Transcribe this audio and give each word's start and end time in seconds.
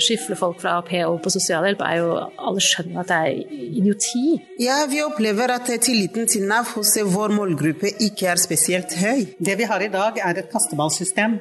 skifle 0.00 0.36
folk 0.38 0.60
fra 0.62 0.78
AAP 0.78 0.92
over 1.04 1.18
på 1.24 1.32
sosialhjelp, 1.34 1.82
er 1.86 1.98
jo 2.00 2.12
Alle 2.22 2.62
skjønner 2.62 3.02
at 3.02 3.10
det 3.10 3.18
er 3.18 3.58
idioti. 3.80 4.24
Ja, 4.62 4.82
vi 4.90 5.02
opplever 5.04 5.52
at 5.56 5.68
tilliten 5.84 6.28
til 6.30 6.46
Nav 6.48 6.70
hos 6.76 6.94
vår 7.14 7.34
målgruppe 7.34 7.92
ikke 8.06 8.30
er 8.32 8.40
spesielt 8.40 8.94
høy. 9.00 9.26
Det 9.38 9.58
vi 9.58 9.68
har 9.68 9.82
i 9.82 9.90
dag, 9.92 10.18
er 10.22 10.42
et 10.42 10.50
kasteballsystem. 10.52 11.40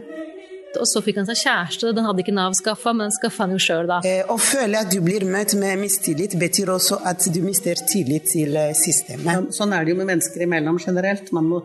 Og 0.79 0.87
så 0.87 1.01
fikk 1.03 1.19
han 1.19 1.27
seg 1.27 1.39
kjæreste, 1.41 1.91
den 1.95 2.07
hadde 2.07 2.23
ikke 2.23 2.35
Nav 2.35 2.55
skaffa, 2.55 2.93
men 2.95 3.09
den 3.09 3.15
skaffa 3.15 3.43
han 3.43 3.55
jo 3.55 3.59
sjøl, 3.61 3.89
da. 3.89 3.99
Eh, 4.07 4.23
å 4.23 4.37
føle 4.39 4.79
at 4.79 4.91
du 4.93 5.01
blir 5.03 5.25
møtt 5.27 5.55
med 5.59 5.81
mistillit, 5.81 6.37
betyr 6.39 6.71
også 6.71 7.01
at 7.11 7.27
du 7.33 7.41
mister 7.43 7.79
tillit 7.91 8.29
til 8.31 8.55
eh, 8.55 8.71
systemet. 8.77 9.51
Sånn 9.55 9.75
er 9.75 9.83
det 9.83 9.93
jo 9.93 9.99
med 9.99 10.13
mennesker 10.13 10.45
imellom 10.47 10.79
generelt. 10.81 11.33
Man 11.35 11.49
må 11.51 11.61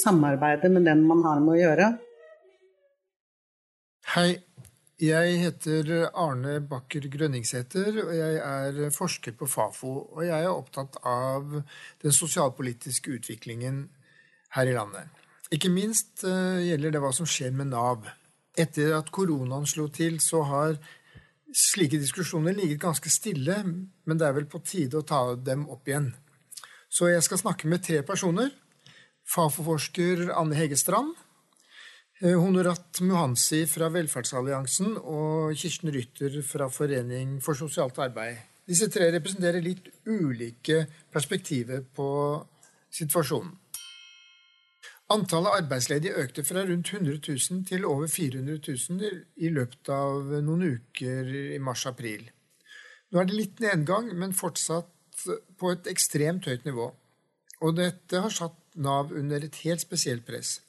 samarbeide 0.00 0.72
med 0.72 0.88
den 0.88 1.04
man 1.06 1.22
har 1.26 1.42
med 1.44 1.56
å 1.56 1.60
gjøre. 1.60 1.92
Hei, 4.14 4.30
jeg 4.96 5.40
heter 5.42 5.90
Arne 6.16 6.54
Bakker 6.64 7.04
Grønningsæter, 7.12 7.98
og 8.00 8.12
jeg 8.16 8.36
er 8.40 8.90
forsker 8.94 9.34
på 9.36 9.46
Fafo. 9.46 9.92
Og 10.16 10.22
jeg 10.24 10.40
er 10.40 10.48
opptatt 10.48 10.96
av 11.04 11.58
den 12.00 12.14
sosialpolitiske 12.16 13.12
utviklingen 13.18 13.90
her 14.56 14.70
i 14.70 14.72
landet. 14.72 15.10
Ikke 15.52 15.68
minst 15.68 16.24
uh, 16.24 16.62
gjelder 16.64 16.96
det 16.96 17.02
hva 17.04 17.12
som 17.12 17.28
skjer 17.28 17.52
med 17.52 17.74
Nav. 17.74 18.08
Etter 18.56 18.94
at 18.96 19.12
koronaen 19.12 19.68
slo 19.68 19.90
til, 19.92 20.16
så 20.24 20.40
har 20.48 20.78
slike 21.52 22.00
diskusjoner 22.00 22.56
ligget 22.56 22.80
ganske 22.80 23.12
stille, 23.12 23.58
men 23.62 24.16
det 24.16 24.26
er 24.26 24.34
vel 24.38 24.48
på 24.48 24.62
tide 24.64 24.96
å 24.96 25.04
ta 25.04 25.36
dem 25.36 25.68
opp 25.68 25.84
igjen. 25.92 26.14
Så 26.88 27.12
jeg 27.12 27.20
skal 27.26 27.42
snakke 27.44 27.68
med 27.68 27.84
tre 27.84 28.00
personer. 28.00 28.48
Fafo-forsker 29.28 30.30
Anne 30.32 30.56
Hege 30.56 30.80
Strand 30.80 31.12
Eh, 31.16 31.25
Honorat 32.24 33.02
Muhansi 33.04 33.66
fra 33.68 33.90
Velferdsalliansen 33.92 34.94
og 34.96 35.50
Kirsten 35.60 35.90
Rytter 35.92 36.38
fra 36.48 36.70
Forening 36.72 37.34
for 37.44 37.58
sosialt 37.58 37.98
arbeid. 38.00 38.38
Disse 38.64 38.88
tre 38.88 39.10
representerer 39.12 39.60
litt 39.60 39.90
ulike 40.08 40.86
perspektiver 41.12 41.82
på 41.84 42.08
situasjonen. 42.88 43.52
Antallet 45.12 45.58
arbeidsledige 45.60 46.16
økte 46.24 46.42
fra 46.48 46.64
rundt 46.64 46.94
100 46.94 47.20
000 47.20 47.66
til 47.68 47.84
over 47.84 48.08
400 48.08 48.64
000 48.64 49.20
i 49.36 49.52
løpet 49.52 49.92
av 49.92 50.32
noen 50.40 50.64
uker 50.72 51.28
i 51.52 51.60
mars-april. 51.60 52.24
Nå 53.12 53.20
er 53.20 53.28
det 53.28 53.36
litt 53.36 53.60
nedgang, 53.60 54.08
men 54.16 54.32
fortsatt 54.32 55.28
på 55.60 55.74
et 55.74 55.92
ekstremt 55.92 56.48
høyt 56.48 56.64
nivå. 56.64 56.88
Og 57.60 57.76
dette 57.76 58.24
har 58.24 58.32
satt 58.32 58.56
Nav 58.76 59.12
under 59.12 59.44
et 59.44 59.60
helt 59.64 59.84
spesielt 59.84 60.24
press. 60.24 60.62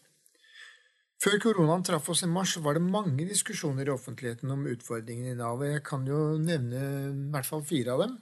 Før 1.18 1.40
koronaen 1.42 1.82
traff 1.86 2.12
oss 2.14 2.22
i 2.22 2.30
mars, 2.30 2.54
var 2.62 2.78
det 2.78 2.86
mange 2.86 3.26
diskusjoner 3.26 3.90
i 3.90 3.94
offentligheten 3.94 4.52
om 4.54 4.68
utfordringene 4.70 5.34
i 5.34 5.38
Nav. 5.40 5.64
Jeg 5.66 5.82
kan 5.86 6.04
jo 6.06 6.38
nevne 6.38 6.82
i 7.10 7.30
hvert 7.34 7.48
fall 7.48 7.64
fire 7.66 7.96
av 7.96 8.04
dem. 8.04 8.18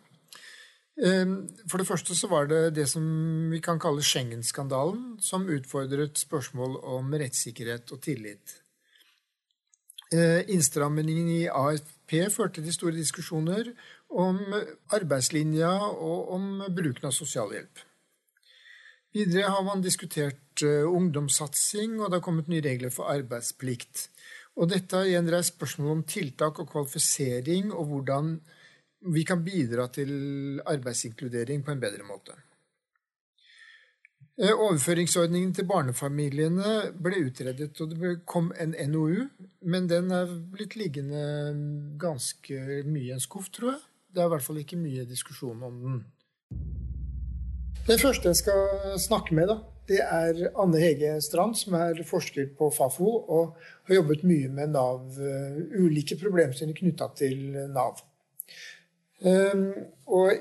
Ehm, 1.03 1.33
for 1.67 1.81
det 1.81 1.87
første 1.89 2.15
så 2.15 2.29
var 2.31 2.47
det 2.47 2.75
det 2.77 2.85
som 2.87 3.03
vi 3.51 3.59
kan 3.59 3.81
kalle 3.83 4.03
Schengen-skandalen, 4.03 5.17
som 5.19 5.49
utfordret 5.51 6.15
spørsmål 6.17 6.77
om 6.95 7.11
rettssikkerhet 7.11 7.91
og 7.91 8.01
tillit. 8.01 8.61
Eh, 10.13 10.47
innstrammingen 10.47 11.27
i 11.27 11.41
AFP 11.51 12.29
førte 12.31 12.63
til 12.63 12.73
store 12.73 12.95
diskusjoner 12.95 13.73
om 14.09 14.39
arbeidslinja 14.93 15.73
og 15.91 16.31
om 16.31 16.63
bruken 16.71 17.09
av 17.09 17.11
sosialhjelp. 17.11 17.83
Videre 19.15 19.47
har 19.47 19.63
man 19.63 19.83
diskutert 19.83 20.63
uh, 20.65 20.83
ungdomssatsing, 20.91 22.01
og 22.01 22.09
det 22.09 22.17
har 22.17 22.25
kommet 22.25 22.49
nye 22.51 22.63
regler 22.65 22.91
for 22.91 23.07
arbeidsplikt. 23.13 24.09
Og 24.59 24.67
dette 24.71 24.97
har 24.97 25.07
igjen 25.07 25.29
reist 25.31 25.53
spørsmål 25.55 25.93
om 25.93 26.01
tiltak 26.07 26.59
og 26.59 26.67
kvalifisering, 26.73 27.71
og 27.71 27.87
hvordan 27.91 28.33
vi 29.15 29.23
kan 29.27 29.43
bidra 29.45 29.85
til 29.93 30.11
arbeidsinkludering 30.65 31.63
på 31.63 31.71
en 31.71 31.83
bedre 31.83 32.07
måte. 32.07 32.35
Uh, 34.35 34.51
overføringsordningen 34.51 35.53
til 35.55 35.69
barnefamiliene 35.69 36.75
ble 36.99 37.21
utredet, 37.29 37.71
og 37.79 37.95
det 37.95 38.17
kom 38.27 38.51
en 38.59 38.75
NOU, 38.91 39.29
men 39.63 39.87
den 39.87 40.11
er 40.11 40.33
blitt 40.51 40.75
liggende 40.75 41.23
ganske 42.03 42.83
mye 42.83 43.13
i 43.13 43.15
en 43.15 43.23
skuff, 43.23 43.47
tror 43.47 43.77
jeg. 43.77 43.81
Det 44.11 44.23
er 44.23 44.27
i 44.27 44.35
hvert 44.35 44.43
fall 44.43 44.59
ikke 44.59 44.79
mye 44.79 45.07
diskusjon 45.07 45.63
om 45.63 45.79
den. 45.85 46.03
Den 47.85 47.99
første 48.01 48.31
jeg 48.31 48.39
skal 48.39 48.95
snakke 48.97 49.35
med, 49.37 49.51
da, 49.51 49.59
det 49.85 49.99
er 50.01 50.39
Anne 50.57 50.79
Hege 50.81 51.11
Strand, 51.21 51.53
som 51.59 51.75
er 51.77 51.99
forsker 52.07 52.47
på 52.57 52.71
Fafo 52.73 53.11
og 53.13 53.59
har 53.85 53.99
jobbet 53.99 54.23
mye 54.25 54.49
med 54.49 54.73
Nav, 54.73 55.03
uh, 55.19 55.59
ulike 55.77 56.17
problemstillinger 56.17 56.79
knytta 56.79 57.11
til 57.19 57.43
Nav. 57.75 58.01
Um, 59.21 59.69
og 60.09 60.33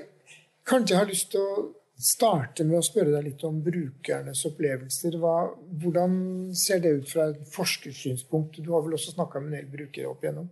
kanskje 0.65 0.94
jeg 0.94 1.03
har 1.03 1.12
lyst 1.12 1.31
til 1.34 1.44
å 1.44 1.69
starte 2.00 2.65
med 2.65 2.81
å 2.81 2.84
spørre 2.84 3.12
deg 3.12 3.28
litt 3.28 3.44
om 3.44 3.61
brukernes 3.65 4.41
opplevelser. 4.49 5.21
Hva, 5.21 5.37
hvordan 5.84 6.16
ser 6.56 6.81
det 6.81 6.97
ut 6.97 7.12
fra 7.12 7.28
et 7.34 7.44
forskersynspunkt? 7.53 8.62
Du 8.65 8.72
har 8.72 8.88
vel 8.88 8.97
også 8.97 9.19
snakka 9.19 9.44
med 9.44 9.53
en 9.53 9.61
del 9.61 9.72
brukere 9.76 10.09
opp 10.09 10.25
igjennom? 10.25 10.49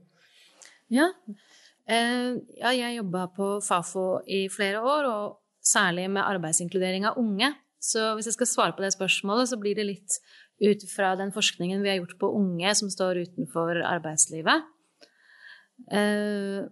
Ja. 0.93 1.09
Uh, 1.89 2.37
ja 2.61 2.77
jeg 2.77 3.01
jobba 3.01 3.31
på 3.33 3.55
Fafo 3.65 4.11
i 4.29 4.45
flere 4.53 4.85
år. 4.85 5.09
og 5.09 5.39
særlig 5.63 6.09
med 6.11 6.27
arbeidsinkludering 6.27 7.07
av 7.09 7.19
unge. 7.21 7.53
Så 7.83 8.13
hvis 8.15 8.29
jeg 8.31 8.37
skal 8.37 8.51
svare 8.51 8.77
på 8.77 8.85
det 8.85 8.93
spørsmålet, 8.95 9.51
så 9.51 9.59
blir 9.59 9.79
det 9.79 9.89
litt 9.89 10.19
ut 10.63 10.85
fra 10.91 11.15
den 11.19 11.33
forskningen 11.35 11.83
vi 11.83 11.91
har 11.91 11.99
gjort 11.99 12.19
på 12.21 12.31
unge 12.39 12.75
som 12.79 12.91
står 12.93 13.25
utenfor 13.27 13.83
arbeidslivet. 13.87 14.69
Eh, 15.91 16.63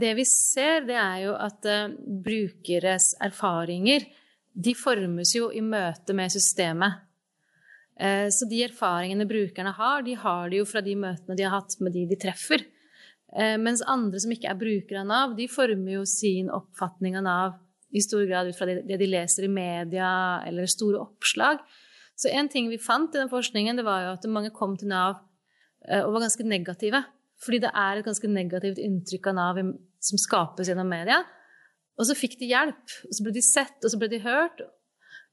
det 0.00 0.14
vi 0.16 0.24
ser, 0.28 0.86
det 0.88 0.96
er 0.96 1.26
jo 1.26 1.36
at 1.36 1.68
eh, 1.68 1.92
brukeres 2.24 3.12
erfaringer 3.20 4.06
de 4.50 4.74
formes 4.74 5.34
jo 5.36 5.50
i 5.54 5.62
møte 5.62 6.16
med 6.16 6.32
systemet. 6.32 7.04
Eh, 8.00 8.28
så 8.32 8.48
de 8.48 8.64
erfaringene 8.64 9.28
brukerne 9.28 9.74
har, 9.76 10.04
de 10.06 10.16
har 10.18 10.48
de 10.50 10.62
jo 10.62 10.68
fra 10.68 10.82
de 10.84 10.96
møtene 10.96 11.36
de 11.36 11.46
har 11.46 11.58
hatt 11.58 11.76
med 11.84 11.96
de 11.96 12.06
de 12.10 12.20
treffer. 12.20 12.64
Mens 13.62 13.78
andre 13.86 14.18
som 14.18 14.32
ikke 14.34 14.48
er 14.50 14.56
brukere 14.58 15.04
av 15.04 15.06
Nav, 15.06 15.34
de 15.38 15.44
former 15.46 15.92
jo 15.92 16.00
sin 16.02 16.48
oppfatning 16.50 17.14
av 17.20 17.22
Nav 17.22 17.52
i 17.90 18.02
stor 18.04 18.24
grad 18.28 18.50
ut 18.50 18.58
fra 18.58 18.68
det, 18.70 18.98
de 19.00 19.08
leser 19.08 19.46
i 19.46 19.52
media 19.52 20.10
eller 20.46 20.70
store 20.70 21.00
oppslag. 21.02 21.62
Så 22.20 22.30
en 22.30 22.50
ting 22.52 22.68
vi 22.70 22.78
fant 22.80 23.14
i 23.14 23.20
den 23.20 23.32
forskningen, 23.32 23.78
det 23.80 23.86
var 23.86 24.04
jo 24.04 24.14
at 24.14 24.28
mange 24.30 24.52
kom 24.54 24.76
til 24.78 24.90
Nav 24.92 25.16
eh, 25.88 26.02
og 26.04 26.14
var 26.14 26.26
ganske 26.26 26.46
negative. 26.46 27.02
Fordi 27.40 27.62
det 27.64 27.70
er 27.72 27.98
et 27.98 28.06
ganske 28.06 28.28
negativt 28.28 28.80
inntrykk 28.82 29.30
av 29.30 29.38
Nav 29.38 29.62
som 30.04 30.20
skapes 30.20 30.68
gjennom 30.68 30.90
media. 30.90 31.22
Og 32.00 32.06
så 32.08 32.16
fikk 32.16 32.38
de 32.40 32.50
hjelp, 32.50 33.00
og 33.08 33.16
så 33.16 33.24
ble 33.24 33.32
de 33.36 33.44
sett, 33.44 33.78
og 33.80 33.92
så 33.92 33.98
ble 34.00 34.10
de 34.12 34.20
hørt. 34.24 34.62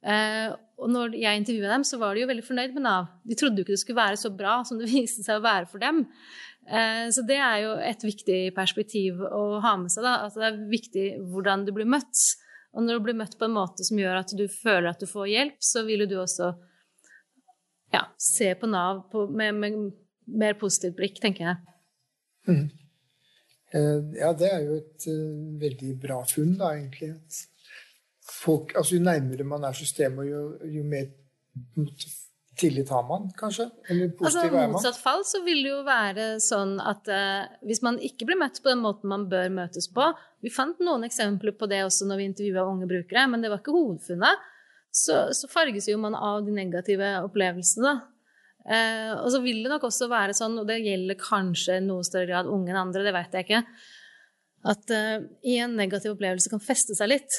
Eh, 0.07 0.49
og 0.77 0.91
når 0.93 1.15
jeg 1.17 1.41
intervjua 1.41 1.71
dem, 1.73 1.85
så 1.87 1.99
var 1.99 2.13
de 2.13 2.23
jo 2.23 2.29
veldig 2.29 2.45
fornøyd 2.45 2.75
med 2.75 2.85
Nav. 2.85 3.07
De 3.27 3.37
trodde 3.39 3.59
jo 3.59 3.65
ikke 3.65 3.75
det 3.75 3.81
skulle 3.81 4.01
være 4.01 4.19
så 4.21 4.31
bra 4.35 4.59
som 4.67 4.79
det 4.79 4.89
viste 4.93 5.25
seg 5.25 5.39
å 5.39 5.45
være 5.45 5.69
for 5.71 5.83
dem. 5.83 6.05
Eh, 6.67 7.07
så 7.13 7.23
det 7.27 7.39
er 7.39 7.61
jo 7.65 7.77
et 7.83 8.03
viktig 8.03 8.41
perspektiv 8.55 9.23
å 9.23 9.61
ha 9.63 9.75
med 9.79 9.91
seg. 9.93 10.07
da, 10.07 10.27
At 10.27 10.37
det 10.37 10.49
er 10.49 10.59
viktig 10.71 11.07
hvordan 11.31 11.67
du 11.67 11.73
blir 11.75 11.89
møtt. 11.89 12.27
Og 12.77 12.85
når 12.85 12.99
du 12.99 13.05
blir 13.07 13.17
møtt 13.17 13.37
på 13.39 13.47
en 13.47 13.55
måte 13.55 13.85
som 13.87 13.97
gjør 13.97 14.19
at 14.19 14.33
du 14.37 14.45
føler 14.51 14.91
at 14.91 15.01
du 15.01 15.09
får 15.09 15.31
hjelp, 15.31 15.57
så 15.65 15.81
vil 15.87 16.05
du 16.09 16.19
også 16.21 16.51
ja, 17.95 18.03
se 18.21 18.51
på 18.59 18.69
Nav 18.69 19.07
på, 19.11 19.25
med, 19.33 19.57
med, 19.57 19.79
mer 20.27 20.57
positivt 20.59 20.97
blikk, 20.99 21.17
tenker 21.23 21.47
jeg. 21.47 21.75
Mm. 22.47 22.65
Eh, 23.73 24.17
ja, 24.19 24.31
det 24.37 24.51
er 24.51 24.65
jo 24.67 24.77
et 24.77 25.07
uh, 25.09 25.59
veldig 25.63 25.93
bra 26.03 26.19
funn, 26.29 26.53
da, 26.59 26.73
egentlig. 26.77 27.15
Folk, 28.27 28.75
altså, 28.75 28.97
jo 28.97 29.07
nærmere 29.07 29.47
man 29.47 29.65
er 29.65 29.77
systemet, 29.77 30.29
jo, 30.29 30.43
jo 30.67 30.83
mer 30.87 31.09
tillit 32.57 32.89
har 32.89 33.03
man, 33.07 33.29
kanskje? 33.37 33.67
Eller 33.89 34.09
positiv 34.17 34.41
altså, 34.53 34.63
I 34.63 34.71
motsatt 34.71 34.99
fall 35.01 35.23
så 35.27 35.41
vil 35.45 35.61
det 35.63 35.71
jo 35.71 35.79
være 35.85 36.25
sånn 36.43 36.75
at 36.81 37.09
eh, 37.11 37.47
hvis 37.67 37.83
man 37.85 37.99
ikke 38.03 38.27
blir 38.29 38.39
møtt 38.39 38.59
på 38.63 38.71
den 38.71 38.83
måten 38.83 39.11
man 39.11 39.27
bør 39.31 39.49
møtes 39.53 39.89
på 39.93 40.09
Vi 40.45 40.51
fant 40.53 40.79
noen 40.83 41.05
eksempler 41.07 41.55
på 41.57 41.69
det 41.69 41.83
også 41.85 42.07
når 42.09 42.21
vi 42.21 42.29
intervjua 42.31 42.67
unge 42.69 42.89
brukere, 42.89 43.25
men 43.31 43.43
det 43.43 43.51
var 43.53 43.61
ikke 43.61 43.75
hovedfunnet. 43.75 44.45
Så, 44.93 45.17
så 45.37 45.49
farges 45.51 45.89
jo 45.89 45.97
man 46.01 46.15
av 46.17 46.43
de 46.45 46.53
negative 46.53 47.09
opplevelsene. 47.25 47.93
Eh, 48.67 49.13
og 49.17 49.29
så 49.33 49.41
vil 49.43 49.61
det 49.63 49.73
nok 49.73 49.87
også 49.89 50.09
være 50.11 50.37
sånn, 50.37 50.57
og 50.61 50.69
det 50.69 50.79
gjelder 50.85 51.19
kanskje 51.21 51.79
i 51.79 51.85
noe 51.85 52.05
større 52.05 52.29
grad 52.31 52.49
unge 52.51 52.73
enn 52.73 52.81
andre, 52.85 53.05
det 53.05 53.15
vet 53.15 53.37
jeg 53.37 53.47
ikke, 53.47 53.61
at 54.67 54.97
i 55.47 55.59
en 55.61 55.77
negativ 55.77 56.15
opplevelse 56.15 56.51
kan 56.51 56.63
feste 56.63 56.97
seg 56.97 57.13
litt. 57.13 57.37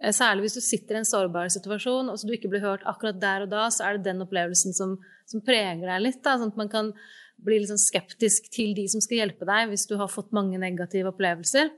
Eh, 0.00 0.14
særlig 0.16 0.46
hvis 0.46 0.56
du 0.56 0.64
sitter 0.64 0.96
i 0.96 1.02
en 1.02 1.08
sårbar 1.08 1.50
situasjon 1.52 2.08
og 2.08 2.18
så 2.18 2.28
du 2.28 2.34
ikke 2.36 2.50
blir 2.52 2.64
hørt 2.64 2.86
akkurat 2.88 3.20
der 3.20 3.44
og 3.44 3.52
da, 3.52 3.66
så 3.72 3.86
er 3.86 3.98
det 3.98 4.08
den 4.08 4.24
opplevelsen 4.24 4.76
som, 4.76 4.96
som 5.28 5.44
preger 5.44 5.84
deg 5.84 6.06
litt. 6.06 6.22
Da, 6.24 6.38
sånn 6.40 6.54
at 6.54 6.60
man 6.60 6.72
kan 6.72 6.94
bli 7.40 7.60
litt 7.60 7.72
sånn 7.72 7.80
skeptisk 7.80 8.50
til 8.52 8.74
de 8.76 8.86
som 8.92 9.02
skal 9.04 9.22
hjelpe 9.22 9.48
deg, 9.48 9.70
hvis 9.70 9.86
du 9.88 9.96
har 10.00 10.10
fått 10.12 10.34
mange 10.36 10.60
negative 10.60 11.12
opplevelser. 11.12 11.70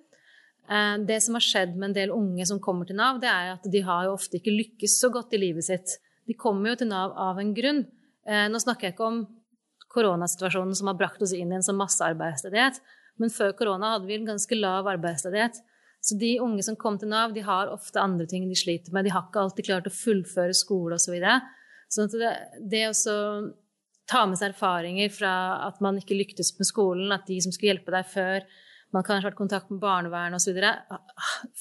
Eh, 0.71 0.95
det 1.09 1.19
som 1.25 1.39
har 1.39 1.47
skjedd 1.47 1.75
med 1.77 1.91
en 1.91 1.99
del 1.99 2.15
unge 2.15 2.47
som 2.49 2.63
kommer 2.63 2.89
til 2.89 2.99
Nav, 2.99 3.21
det 3.23 3.31
er 3.31 3.55
at 3.57 3.67
de 3.75 3.85
har 3.87 4.07
jo 4.07 4.17
ofte 4.17 4.39
ikke 4.39 4.55
lykkes 4.55 4.99
så 5.03 5.11
godt 5.15 5.35
i 5.35 5.43
livet 5.43 5.67
sitt. 5.67 5.99
De 6.29 6.39
kommer 6.39 6.73
jo 6.73 6.83
til 6.83 6.93
Nav 6.93 7.15
av 7.19 7.43
en 7.43 7.55
grunn. 7.57 7.85
Eh, 8.27 8.47
nå 8.51 8.63
snakker 8.63 8.89
jeg 8.89 8.97
ikke 8.97 9.11
om 9.11 9.23
koronasituasjonen 9.93 10.77
som 10.79 10.89
har 10.89 10.99
brakt 10.99 11.23
oss 11.25 11.35
inn 11.37 11.51
i 11.53 11.59
en 11.59 11.65
sånn 11.67 11.81
massearbeidsledighet, 11.81 12.81
Men 13.21 13.29
før 13.29 13.53
korona 13.53 13.91
hadde 13.93 14.07
vi 14.09 14.15
en 14.17 14.25
ganske 14.25 14.57
lav 14.57 14.87
arbeidsledighet. 14.89 15.59
Så 16.03 16.17
de 16.19 16.33
unge 16.43 16.65
som 16.67 16.77
kom 16.79 16.97
til 16.99 17.13
Nav, 17.13 17.31
de 17.35 17.45
har 17.47 17.71
ofte 17.71 18.03
andre 18.03 18.27
ting 18.27 18.49
de 18.51 18.59
sliter 18.59 18.95
med. 18.95 19.07
De 19.07 19.13
har 19.15 19.29
ikke 19.29 19.45
alltid 19.45 19.69
klart 19.69 19.87
å 19.87 19.95
fullføre 19.95 20.57
skole 20.59 20.99
osv. 20.99 21.07
Så 21.07 21.15
videre. 21.15 21.37
sånn 21.93 22.11
det, 22.11 22.33
det 22.73 22.89
å 22.91 22.95
ta 24.11 24.25
med 24.27 24.41
seg 24.41 24.51
erfaringer 24.51 25.13
fra 25.15 25.33
at 25.69 25.79
man 25.85 26.01
ikke 26.01 26.19
lyktes 26.19 26.53
med 26.59 26.67
skolen, 26.67 27.15
at 27.15 27.29
de 27.31 27.39
som 27.45 27.55
skulle 27.55 27.71
hjelpe 27.71 27.95
deg 27.95 28.11
før, 28.11 28.47
man 28.93 29.05
kanskje 29.07 29.23
har 29.23 29.31
vært 29.31 29.39
i 29.39 29.41
kontakt 29.41 29.71
med 29.73 29.81
barnevernet 29.81 30.37
osv., 30.37 30.59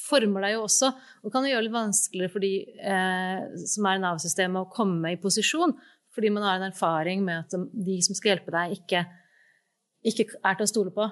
former 0.09 0.43
deg 0.43 0.57
jo 0.57 0.65
også. 0.65 0.91
Og 1.23 1.31
kan 1.31 1.45
jo 1.45 1.53
gjøre 1.53 1.61
det 1.63 1.69
litt 1.69 1.77
vanskeligere 1.77 2.33
for 2.33 2.43
de 2.43 2.53
eh, 2.91 3.45
som 3.71 3.87
er 3.87 3.99
i 3.99 4.03
Nav-systemet, 4.03 4.65
å 4.65 4.73
komme 4.73 5.13
i 5.13 5.19
posisjon. 5.21 5.77
Fordi 6.11 6.31
man 6.33 6.43
har 6.43 6.57
en 6.57 6.71
erfaring 6.73 7.23
med 7.23 7.45
at 7.45 7.55
de 7.71 8.01
som 8.03 8.17
skal 8.17 8.33
hjelpe 8.33 8.51
deg, 8.51 8.75
ikke, 8.81 9.05
ikke 10.11 10.27
er 10.41 10.57
til 10.57 10.67
å 10.67 10.71
stole 10.73 10.91
på. 10.97 11.07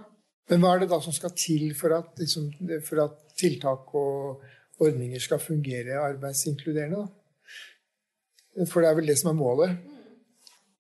Men 0.49 0.63
hva 0.63 0.73
er 0.73 0.83
det 0.83 0.89
da 0.89 0.97
som 1.03 1.13
skal 1.13 1.35
til 1.37 1.69
for 1.77 1.93
at, 1.93 2.15
liksom, 2.17 2.49
for 2.87 3.03
at 3.03 3.17
tiltak 3.37 3.93
og 3.97 4.41
ordninger 4.81 5.21
skal 5.21 5.41
fungere 5.43 5.99
arbeidsinkluderende? 6.01 7.03
Da? 7.03 8.65
For 8.69 8.81
det 8.81 8.89
er 8.89 8.97
vel 8.97 9.11
det 9.11 9.19
som 9.19 9.31
er 9.31 9.37
målet? 9.37 9.75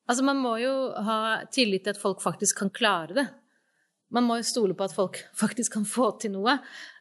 Altså, 0.09 0.25
man 0.25 0.39
må 0.41 0.55
jo 0.57 0.73
ha 1.05 1.19
tillit 1.53 1.85
til 1.85 1.93
at 1.93 2.01
folk 2.01 2.23
faktisk 2.23 2.63
kan 2.63 2.73
klare 2.73 3.13
det. 3.13 3.27
Man 4.09 4.25
må 4.25 4.39
jo 4.39 4.47
stole 4.47 4.73
på 4.73 4.87
at 4.87 4.95
folk 4.95 5.19
faktisk 5.37 5.75
kan 5.77 5.85
få 5.85 6.09
til 6.21 6.33
noe. 6.33 6.55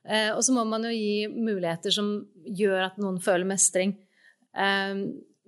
Eh, 0.04 0.28
og 0.34 0.42
så 0.44 0.52
må 0.52 0.66
man 0.68 0.84
jo 0.84 0.92
gi 0.92 1.24
muligheter 1.32 1.94
som 1.94 2.10
gjør 2.44 2.90
at 2.90 3.00
noen 3.00 3.16
føler 3.24 3.48
mestring. 3.48 3.96
Eh, 4.52 5.00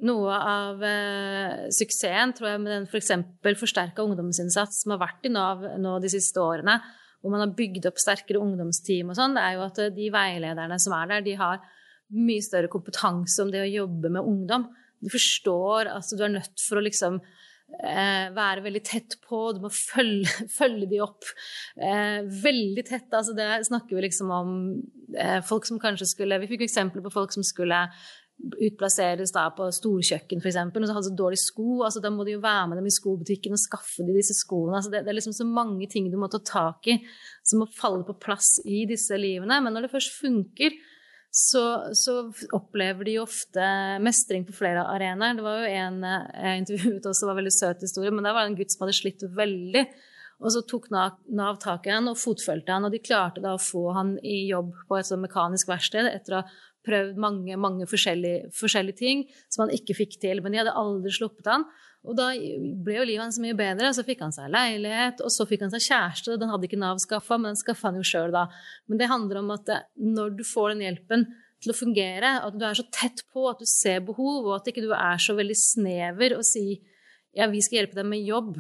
noe 0.09 0.39
av 0.41 0.81
eh, 0.89 1.69
suksessen 1.77 2.33
tror 2.37 2.55
jeg 2.55 2.63
med 2.65 2.73
den 2.73 2.89
f.eks. 2.89 3.13
For 3.45 3.61
forsterka 3.61 4.09
ungdomsinnsats 4.09 4.81
som 4.81 4.95
har 4.97 5.03
vært 5.05 5.29
i 5.29 5.35
Nav 5.35 5.67
nå 5.77 5.99
de 6.01 6.13
siste 6.17 6.41
årene, 6.41 6.79
hvor 7.21 7.35
man 7.35 7.45
har 7.45 7.53
bygd 7.57 7.89
opp 7.91 8.01
sterkere 8.01 8.41
ungdomsteam 8.41 9.13
og 9.13 9.19
sånn, 9.19 9.37
det 9.37 9.45
er 9.45 9.59
jo 9.59 9.67
at 9.67 9.83
de 9.97 10.09
veilederne 10.15 10.79
som 10.81 10.97
er 10.97 11.11
der, 11.13 11.27
de 11.27 11.37
har 11.41 11.61
mye 12.17 12.43
større 12.43 12.71
kompetanse 12.73 13.43
om 13.45 13.53
det 13.53 13.63
å 13.63 13.71
jobbe 13.71 14.11
med 14.13 14.27
ungdom. 14.27 14.67
Du 15.01 15.11
forstår 15.13 15.91
at 15.93 16.11
du 16.17 16.25
er 16.25 16.35
nødt 16.35 16.65
for 16.65 16.81
å 16.81 16.85
liksom 16.85 17.21
eh, 17.21 18.27
være 18.37 18.65
veldig 18.65 18.83
tett 18.87 19.17
på, 19.25 19.43
du 19.55 19.63
må 19.65 19.71
følge, 19.73 20.29
følge 20.59 20.89
de 20.91 21.03
opp 21.05 21.29
eh, 21.77 22.21
veldig 22.45 22.87
tett. 22.89 23.09
Altså 23.13 23.37
det 23.37 23.49
snakker 23.69 23.97
vi 23.97 24.07
liksom 24.09 24.33
om 24.35 24.57
eh, 25.15 25.39
folk 25.47 25.69
som 25.69 25.81
kanskje 25.83 26.11
skulle 26.13 26.41
Vi 26.43 26.51
fikk 26.55 26.67
eksempler 26.67 27.05
på 27.05 27.15
folk 27.15 27.37
som 27.37 27.47
skulle 27.47 27.87
utplasseres 28.41 29.33
da 29.35 29.47
på 29.57 29.67
storkjøkken 29.75 30.41
f.eks., 30.41 30.59
og 30.61 30.87
så 30.87 30.95
hadde 30.97 31.09
så 31.09 31.17
dårlige 31.17 31.43
sko. 31.43 31.83
altså 31.87 32.03
Da 32.03 32.13
må 32.13 32.25
de 32.25 32.37
jo 32.37 32.45
være 32.45 32.69
med 32.71 32.81
dem 32.81 32.89
i 32.89 32.95
skobutikken 32.95 33.57
og 33.57 33.61
skaffe 33.61 34.07
de 34.07 34.17
disse 34.17 34.37
skoene. 34.39 34.79
altså 34.79 34.93
det, 34.93 35.05
det, 35.05 35.13
er 35.13 35.19
liksom 35.19 35.37
så 35.37 35.47
mange 35.49 35.89
ting 35.91 36.09
du 36.11 36.17
må 36.21 36.31
ta 36.33 36.41
tak 36.45 36.89
i 36.89 37.01
som 37.47 37.63
må 37.63 37.69
falle 37.77 38.07
på 38.09 38.17
plass 38.23 38.59
i 38.65 38.85
disse 38.89 39.17
livene. 39.21 39.61
Men 39.65 39.77
når 39.77 39.87
det 39.87 39.95
først 39.95 40.17
funker, 40.21 40.77
så, 41.31 41.65
så, 41.95 42.15
opplever 42.57 43.07
de 43.07 43.19
jo 43.19 43.27
ofte 43.27 43.67
mestring 44.03 44.47
på 44.47 44.57
flere 44.57 44.83
arenaer. 44.91 45.37
Det 45.39 45.45
var 45.47 45.61
jo 45.61 45.75
en 45.75 46.01
jeg 46.03 46.63
intervjuet 46.65 47.11
også, 47.13 47.29
var 47.29 47.37
en 47.37 47.43
veldig 47.45 47.59
søt 47.59 47.85
historie, 47.87 48.15
men 48.15 48.27
der 48.27 48.35
var 48.35 48.47
det 48.47 48.55
en 48.55 48.59
gutt 48.59 48.75
som 48.75 48.87
hadde 48.87 48.97
slitt 48.99 49.27
veldig. 49.37 49.85
Og 50.41 50.55
så 50.55 50.63
tok 50.65 50.89
Nav 50.91 51.59
tak 51.61 51.87
i 51.87 51.93
han 51.93 52.09
og 52.09 52.19
fotfølte 52.19 52.73
han, 52.73 52.89
og 52.89 52.95
de 52.95 53.03
klarte 53.05 53.43
da 53.45 53.53
å 53.55 53.61
få 53.61 53.91
han 53.93 54.15
i 54.25 54.47
jobb 54.49 54.73
på 54.89 54.97
et 54.97 55.09
sånt 55.09 55.27
mekanisk 55.27 55.69
verksted 55.69 56.09
etter 56.09 56.39
å 56.39 56.41
ha 56.41 56.57
prøvd 56.87 57.21
mange, 57.21 57.57
mange 57.61 57.87
forskjellige, 57.91 58.51
forskjellige, 58.57 58.99
ting 59.01 59.23
som 59.49 59.67
han 59.67 59.75
ikke 59.77 59.97
fikk 59.99 60.19
til. 60.23 60.43
Men 60.43 60.55
de 60.55 60.63
hadde 60.63 60.77
aldri 60.81 61.13
sluppet 61.15 61.51
han. 61.51 61.67
Og 62.09 62.17
da 62.17 62.31
ble 62.33 62.97
jo 62.97 63.05
livet 63.05 63.27
hans 63.27 63.41
mye 63.43 63.57
bedre. 63.59 63.93
Så 63.97 64.05
fikk 64.07 64.25
han 64.25 64.35
seg 64.35 64.53
leilighet, 64.53 65.21
og 65.25 65.33
så 65.35 65.47
fikk 65.49 65.67
han 65.67 65.75
seg 65.75 65.85
kjæreste. 65.91 66.39
Den 66.41 66.53
hadde 66.53 66.69
ikke 66.69 66.81
Nav 66.81 67.03
skaffa, 67.03 67.37
men 67.37 67.53
den 67.53 67.61
skaffa 67.61 67.91
han 67.91 68.01
jo 68.01 68.07
sjøl 68.07 68.33
da. 68.35 68.47
Men 68.89 69.03
det 69.03 69.11
handler 69.13 69.43
om 69.43 69.55
at 69.57 69.75
når 70.01 70.37
du 70.41 70.45
får 70.49 70.75
den 70.75 70.85
hjelpen 70.89 71.29
til 71.61 71.75
å 71.75 71.77
fungere, 71.77 72.39
at 72.41 72.57
du 72.57 72.65
er 72.65 72.79
så 72.79 72.87
tett 72.89 73.21
på, 73.29 73.45
at 73.51 73.61
du 73.61 73.69
ser 73.69 74.01
behov, 74.07 74.47
og 74.47 74.55
at 74.57 74.71
ikke 74.73 74.87
du 74.87 74.95
er 74.97 75.21
så 75.21 75.37
veldig 75.37 75.59
snever 75.61 76.39
og 76.39 76.47
sier 76.49 76.81
ja, 77.37 77.47
vi 77.47 77.61
skal 77.63 77.83
hjelpe 77.83 77.99
deg 78.01 78.09
med 78.11 78.25
jobb, 78.27 78.57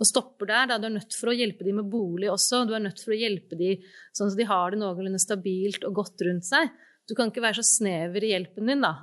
og 0.00 0.08
stopper 0.08 0.48
der. 0.48 0.68
Da. 0.70 0.78
Du 0.80 0.88
er 0.88 0.96
nødt 0.96 1.16
for 1.16 1.30
å 1.30 1.36
hjelpe 1.36 1.66
dem 1.66 1.80
med 1.80 1.90
bolig 1.92 2.30
også. 2.32 2.64
Du 2.68 2.74
er 2.76 2.82
nødt 2.82 3.02
for 3.04 3.14
å 3.14 3.20
hjelpe 3.20 3.58
dem 3.60 3.84
sånn 4.16 4.32
at 4.32 4.38
de 4.38 4.48
har 4.48 4.72
det 4.72 4.80
noenlunde 4.80 5.20
stabilt 5.20 5.84
og 5.88 5.98
godt 6.00 6.24
rundt 6.26 6.48
seg. 6.48 6.72
Du 7.10 7.16
kan 7.18 7.32
ikke 7.32 7.42
være 7.42 7.58
så 7.58 7.66
snever 7.66 8.22
i 8.22 8.30
hjelpen 8.30 8.70
din, 8.70 8.86
da. 8.86 8.94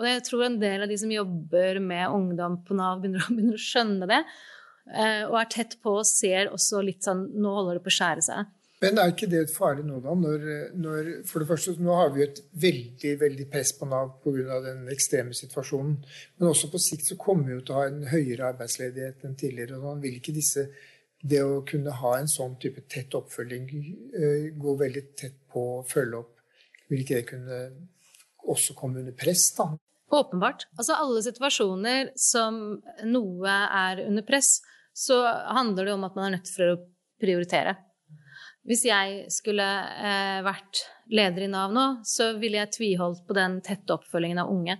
Og 0.00 0.06
jeg 0.08 0.22
tror 0.24 0.46
en 0.46 0.56
del 0.62 0.86
av 0.86 0.88
de 0.88 0.96
som 0.96 1.12
jobber 1.12 1.80
med 1.84 2.08
ungdom 2.08 2.62
på 2.64 2.76
Nav, 2.78 3.02
begynner, 3.02 3.26
begynner 3.34 3.58
å 3.58 3.66
skjønne 3.66 4.08
det. 4.08 4.22
Eh, 4.90 5.26
og 5.28 5.36
er 5.38 5.50
tett 5.52 5.76
på 5.84 5.98
og 6.00 6.08
ser 6.08 6.48
også 6.50 6.80
litt 6.82 7.04
sånn 7.04 7.20
Nå 7.38 7.52
holder 7.54 7.76
det 7.78 7.84
på 7.84 7.92
å 7.92 7.98
skjære 7.98 8.24
seg. 8.26 8.48
Men 8.80 8.96
er 8.96 9.10
ikke 9.12 9.28
det 9.28 9.42
et 9.44 9.52
farlig 9.52 9.84
nå, 9.84 9.98
da? 10.00 10.14
Når, 10.16 10.44
når, 10.80 11.08
for 11.28 11.42
det 11.42 11.50
første, 11.50 11.74
nå 11.84 11.92
har 11.98 12.14
vi 12.14 12.24
et 12.24 12.40
veldig 12.62 13.10
veldig 13.20 13.46
press 13.52 13.74
på 13.76 13.88
Nav 13.90 14.14
pga. 14.24 14.56
den 14.64 14.86
ekstreme 14.92 15.36
situasjonen. 15.36 15.98
Men 16.38 16.48
også 16.48 16.70
på 16.72 16.80
sikt 16.80 17.10
så 17.10 17.18
kommer 17.20 17.50
vi 17.50 17.58
jo 17.58 17.66
til 17.66 17.76
å 17.76 17.82
ha 17.82 17.90
en 17.90 18.06
høyere 18.08 18.48
arbeidsledighet 18.54 19.28
enn 19.28 19.36
tidligere. 19.36 19.76
og 19.76 19.84
man 19.90 20.00
vil 20.06 20.16
ikke 20.16 20.36
disse, 20.36 20.70
Det 21.22 21.42
å 21.44 21.60
kunne 21.68 21.92
ha 21.92 22.10
en 22.16 22.30
sånn 22.32 22.54
type 22.56 22.80
tett 22.88 23.12
oppfølging, 23.12 23.66
eh, 24.16 24.56
gå 24.56 24.72
veldig 24.80 25.02
tett 25.14 25.34
på 25.52 25.60
å 25.60 25.82
følge 25.84 26.16
opp, 26.16 26.39
vil 26.90 27.04
ikke 27.04 27.20
det 27.20 27.28
kunne 27.30 27.60
også 28.50 28.74
komme 28.78 29.02
under 29.02 29.14
press, 29.16 29.50
da? 29.56 29.70
Åpenbart. 30.10 30.66
Altså 30.74 30.96
alle 30.98 31.22
situasjoner 31.22 32.10
som 32.18 32.56
noe 33.06 33.52
er 33.52 34.02
under 34.08 34.26
press, 34.26 34.58
så 34.96 35.22
handler 35.54 35.86
det 35.86 35.94
om 35.94 36.06
at 36.08 36.16
man 36.18 36.26
er 36.26 36.38
nødt 36.38 36.50
for 36.50 36.72
å 36.72 36.80
prioritere. 37.20 37.76
Hvis 38.66 38.84
jeg 38.88 39.30
skulle 39.32 39.64
eh, 39.64 40.40
vært 40.44 40.82
leder 41.10 41.46
i 41.46 41.50
Nav 41.50 41.72
nå, 41.74 41.86
så 42.06 42.32
ville 42.40 42.60
jeg 42.60 42.74
tviholdt 42.76 43.22
på 43.26 43.36
den 43.38 43.60
tette 43.64 43.94
oppfølgingen 43.94 44.42
av 44.42 44.50
unge. 44.52 44.76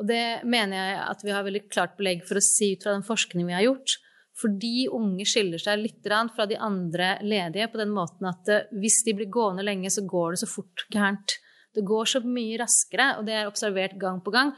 Og 0.00 0.06
det 0.08 0.40
mener 0.48 0.78
jeg 0.78 1.00
at 1.02 1.24
vi 1.26 1.34
har 1.34 1.44
veldig 1.46 1.66
klart 1.68 1.98
belegg 1.98 2.24
for 2.28 2.40
å 2.40 2.44
si 2.44 2.72
ut 2.74 2.86
fra 2.86 2.94
den 2.94 3.04
forskningen 3.06 3.50
vi 3.50 3.58
har 3.58 3.66
gjort. 3.66 3.98
Fordi 4.40 4.88
unge 4.96 5.26
skiller 5.28 5.60
seg 5.60 5.82
litt 5.82 6.08
fra 6.34 6.46
de 6.48 6.56
andre 6.56 7.18
ledige 7.20 7.68
på 7.68 7.80
den 7.80 7.92
måten 7.92 8.30
at 8.30 8.48
eh, 8.48 8.66
hvis 8.80 9.02
de 9.04 9.14
blir 9.18 9.28
gående 9.32 9.66
lenge, 9.66 9.90
så 9.92 10.06
går 10.08 10.32
det 10.32 10.42
så 10.42 10.48
fort 10.48 10.86
gærent. 10.92 11.36
Det 11.76 11.84
går 11.86 12.08
så 12.08 12.22
mye 12.24 12.58
raskere, 12.58 13.12
og 13.18 13.28
det 13.28 13.36
er 13.36 13.50
observert 13.50 13.98
gang 14.00 14.20
på 14.24 14.32
gang. 14.34 14.54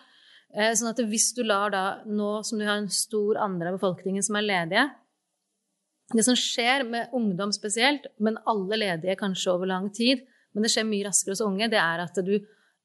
Eh, 0.54 0.72
sånn 0.76 0.92
at 0.92 1.02
hvis 1.08 1.32
du 1.36 1.42
lar 1.48 1.72
da, 1.72 1.84
nå 2.06 2.42
som 2.46 2.60
du 2.60 2.66
har 2.68 2.78
en 2.78 2.90
stor 2.92 3.40
andel 3.42 3.72
av 3.72 3.78
befolkningen 3.80 4.24
som 4.24 4.36
er 4.36 4.48
ledige 4.50 4.90
Det 6.12 6.24
som 6.26 6.36
skjer 6.36 6.82
med 6.84 7.12
ungdom 7.16 7.54
spesielt, 7.56 8.04
men 8.20 8.36
alle 8.46 8.76
ledige 8.76 9.16
kanskje 9.16 9.54
over 9.54 9.70
lang 9.70 9.86
tid, 9.96 10.26
men 10.52 10.64
det 10.64 10.68
skjer 10.74 10.84
mye 10.84 11.06
raskere 11.06 11.32
hos 11.32 11.44
unge, 11.46 11.70
det 11.72 11.78
er 11.80 12.02
at 12.02 12.18
du 12.20 12.34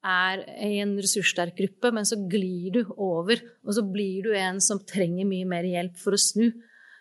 er 0.06 0.44
i 0.64 0.78
en 0.80 0.94
ressurssterk 0.96 1.58
gruppe, 1.58 1.90
men 1.92 2.06
så 2.08 2.16
glir 2.30 2.72
du 2.72 2.80
over, 2.96 3.42
og 3.66 3.74
så 3.76 3.84
blir 3.84 4.30
du 4.30 4.32
en 4.38 4.62
som 4.64 4.80
trenger 4.80 5.28
mye 5.28 5.48
mer 5.50 5.66
hjelp 5.68 5.98
for 6.00 6.16
å 6.16 6.22
snu. 6.22 6.46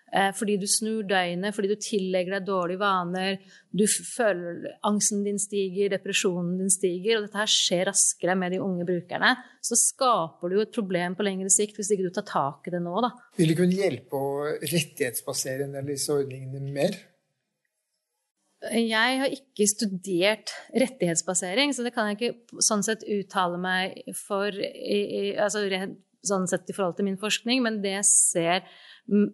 Eh, 0.08 0.30
fordi 0.32 0.56
du 0.56 0.64
snur 0.72 1.02
døgnet, 1.04 1.52
fordi 1.56 1.74
du 1.74 1.82
tillegger 1.84 2.38
deg 2.38 2.46
dårlige 2.48 2.80
vaner, 2.80 3.42
du 3.76 3.84
føler 3.92 4.78
angsten 4.88 5.26
din 5.26 5.40
stiger, 5.42 5.92
depresjonen 5.92 6.54
din 6.62 6.72
stiger, 6.72 7.18
og 7.18 7.28
dette 7.28 7.42
her 7.42 7.52
skjer 7.52 7.90
raskere 7.90 8.38
med 8.40 8.56
de 8.56 8.62
unge 8.64 8.88
brukerne, 8.88 9.34
så 9.60 9.76
skaper 9.76 10.48
du 10.48 10.58
jo 10.58 10.64
et 10.64 10.74
problem 10.78 11.18
på 11.18 11.28
lengre 11.28 11.52
sikt 11.52 11.76
hvis 11.76 11.92
ikke 11.92 12.08
du 12.08 12.16
tar 12.16 12.28
tak 12.30 12.72
i 12.72 12.76
det 12.78 12.82
nå, 12.86 12.96
da. 13.04 13.12
Vil 13.36 13.52
det 13.52 13.60
kunne 13.60 13.82
hjelpe 13.82 14.24
å 14.24 14.32
rettighetsbasere 14.64 15.68
en 15.68 15.76
del 15.76 15.84
av 15.84 15.92
disse 15.92 16.16
ordningene 16.16 16.64
mer? 16.72 16.96
Jeg 18.74 19.20
har 19.22 19.30
ikke 19.30 19.68
studert 19.70 20.56
rettighetsbasering, 20.72 21.76
så 21.76 21.84
det 21.86 21.92
kan 21.94 22.08
jeg 22.10 22.18
ikke 22.18 22.64
sånn 22.64 22.82
sett 22.86 23.04
uttale 23.06 23.60
meg 23.62 24.00
for 24.18 24.56
i, 24.56 24.98
i, 25.04 25.24
altså, 25.36 25.68
sånn 26.26 26.48
sett 26.50 26.72
i 26.72 26.76
forhold 26.76 26.98
til 26.98 27.06
min 27.12 27.20
forskning, 27.22 27.62
men 27.64 27.84
det 27.84 28.00
jeg 28.00 28.08
ser 28.08 28.64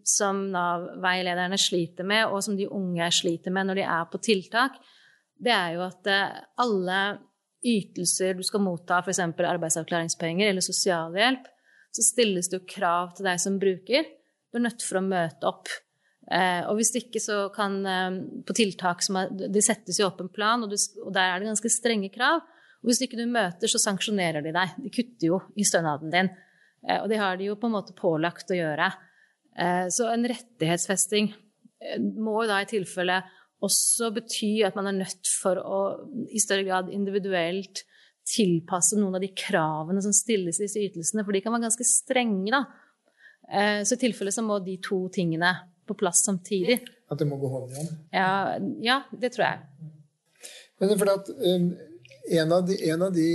som 0.03 0.41
Nav-veilederne 0.53 1.57
sliter 1.57 2.05
med, 2.07 2.27
og 2.29 2.43
som 2.45 2.57
de 2.57 2.69
unge 2.69 3.07
sliter 3.13 3.53
med 3.53 3.69
når 3.69 3.81
de 3.81 3.85
er 3.89 4.09
på 4.11 4.21
tiltak, 4.21 4.77
det 5.43 5.53
er 5.53 5.75
jo 5.75 5.85
at 5.85 6.09
eh, 6.09 6.41
alle 6.61 6.99
ytelser 7.63 8.37
du 8.37 8.43
skal 8.45 8.63
motta, 8.63 8.99
f.eks. 9.01 9.21
arbeidsavklaringspenger 9.23 10.51
eller 10.51 10.63
sosialhjelp, 10.63 11.47
så 11.93 12.05
stilles 12.05 12.49
det 12.49 12.59
jo 12.59 12.67
krav 12.69 13.13
til 13.17 13.27
deg 13.27 13.41
som 13.41 13.59
bruker. 13.61 14.07
Du 14.51 14.59
er 14.59 14.65
nødt 14.67 14.85
for 14.85 14.99
å 14.99 15.05
møte 15.05 15.49
opp. 15.49 15.71
Eh, 16.31 16.61
og 16.69 16.77
hvis 16.79 16.93
ikke, 16.97 17.19
så 17.19 17.49
kan 17.51 17.73
eh, 17.83 18.19
På 18.47 18.55
tiltak 18.55 19.01
som 19.03 19.17
er, 19.19 19.27
De 19.51 19.59
settes 19.61 19.97
jo 19.99 20.05
opp 20.07 20.21
en 20.23 20.31
plan, 20.31 20.61
og, 20.63 20.71
du, 20.71 20.77
og 21.03 21.11
der 21.15 21.33
er 21.33 21.41
det 21.41 21.49
ganske 21.51 21.71
strenge 21.73 22.11
krav. 22.13 22.43
Og 22.83 22.91
hvis 22.91 23.03
ikke 23.05 23.19
du 23.19 23.25
møter, 23.31 23.71
så 23.71 23.81
sanksjonerer 23.81 24.43
de 24.43 24.53
deg. 24.55 24.77
De 24.83 24.91
kutter 24.91 25.29
jo 25.29 25.39
i 25.55 25.65
stønaden 25.67 26.11
din. 26.11 26.29
Og 26.99 27.05
det 27.07 27.15
har 27.15 27.37
de 27.39 27.45
jo 27.47 27.55
på 27.55 27.69
en 27.69 27.75
måte 27.77 27.95
pålagt 27.95 28.51
å 28.51 28.57
gjøre. 28.57 28.89
Eh, 29.59 29.87
så 29.93 30.09
en 30.09 30.27
rettighetsfesting 30.29 31.31
eh, 31.31 31.97
må 32.01 32.41
jo 32.41 32.49
da 32.49 32.61
i 32.63 32.69
tilfelle 32.69 33.19
også 33.63 34.09
bety 34.15 34.53
at 34.67 34.75
man 34.75 34.89
er 34.89 34.99
nødt 35.03 35.29
for 35.39 35.59
å 35.61 35.81
i 36.33 36.41
større 36.41 36.65
grad 36.67 36.89
individuelt 36.91 37.83
tilpasse 38.27 38.97
noen 38.99 39.17
av 39.17 39.23
de 39.23 39.29
kravene 39.35 40.01
som 40.03 40.15
stilles 40.15 40.59
i 40.59 40.65
disse 40.65 40.81
ytelsene, 40.81 41.25
for 41.25 41.35
de 41.35 41.41
kan 41.43 41.53
være 41.53 41.65
ganske 41.65 41.87
strenge, 41.87 42.51
da. 42.53 42.63
Eh, 43.51 43.81
så 43.83 43.97
i 43.97 44.03
tilfelle 44.05 44.31
så 44.31 44.43
må 44.45 44.61
de 44.63 44.77
to 44.83 45.01
tingene 45.13 45.51
på 45.87 45.95
plass 45.99 46.23
samtidig. 46.25 46.79
At 47.11 47.19
det 47.19 47.27
må 47.27 47.37
gå 47.41 47.51
hånd 47.51 47.73
i 47.73 47.81
hånd? 47.81 47.97
Ja, 48.15 48.29
ja 48.83 49.01
det 49.11 49.33
tror 49.35 49.49
jeg. 49.49 49.91
Men 50.79 50.95
fordi 50.99 51.17
at 51.19 51.33
en, 51.43 52.55
av 52.55 52.63
de, 52.67 52.79
en 52.89 53.05
av 53.05 53.13
de 53.15 53.27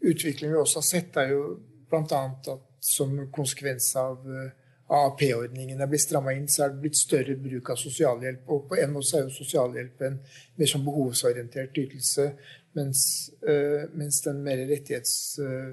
utviklingene 0.00 0.56
vi 0.56 0.62
også 0.62 0.80
har 0.80 0.86
sett, 0.86 1.18
er 1.20 1.34
jo 1.34 1.42
bl.a. 1.90 2.22
at 2.30 2.50
som 2.80 3.12
konsekvens 3.34 3.90
av 4.00 4.22
uh, 4.24 4.48
AAP-ordningen 4.90 5.78
er 5.80 5.86
blitt 5.90 6.02
stramma 6.02 6.32
inn, 6.34 6.48
så 6.50 6.64
er 6.64 6.68
det 6.72 6.80
blitt 6.82 6.98
større 6.98 7.36
bruk 7.38 7.70
av 7.70 7.76
sosialhjelp. 7.78 8.42
Og 8.50 8.58
på 8.70 8.74
en 8.82 8.92
måte 8.94 9.18
er 9.18 9.24
jo 9.28 9.36
sosialhjelp 9.36 9.96
en 10.06 10.16
mer 10.58 10.68
sånn 10.70 10.86
behovsorientert 10.86 11.74
ytelse, 11.78 12.24
mens, 12.78 13.00
øh, 13.46 13.82
mens 13.94 14.16
den 14.26 14.38
mer 14.46 14.58
rettighets... 14.70 15.14
Øh, 15.42 15.72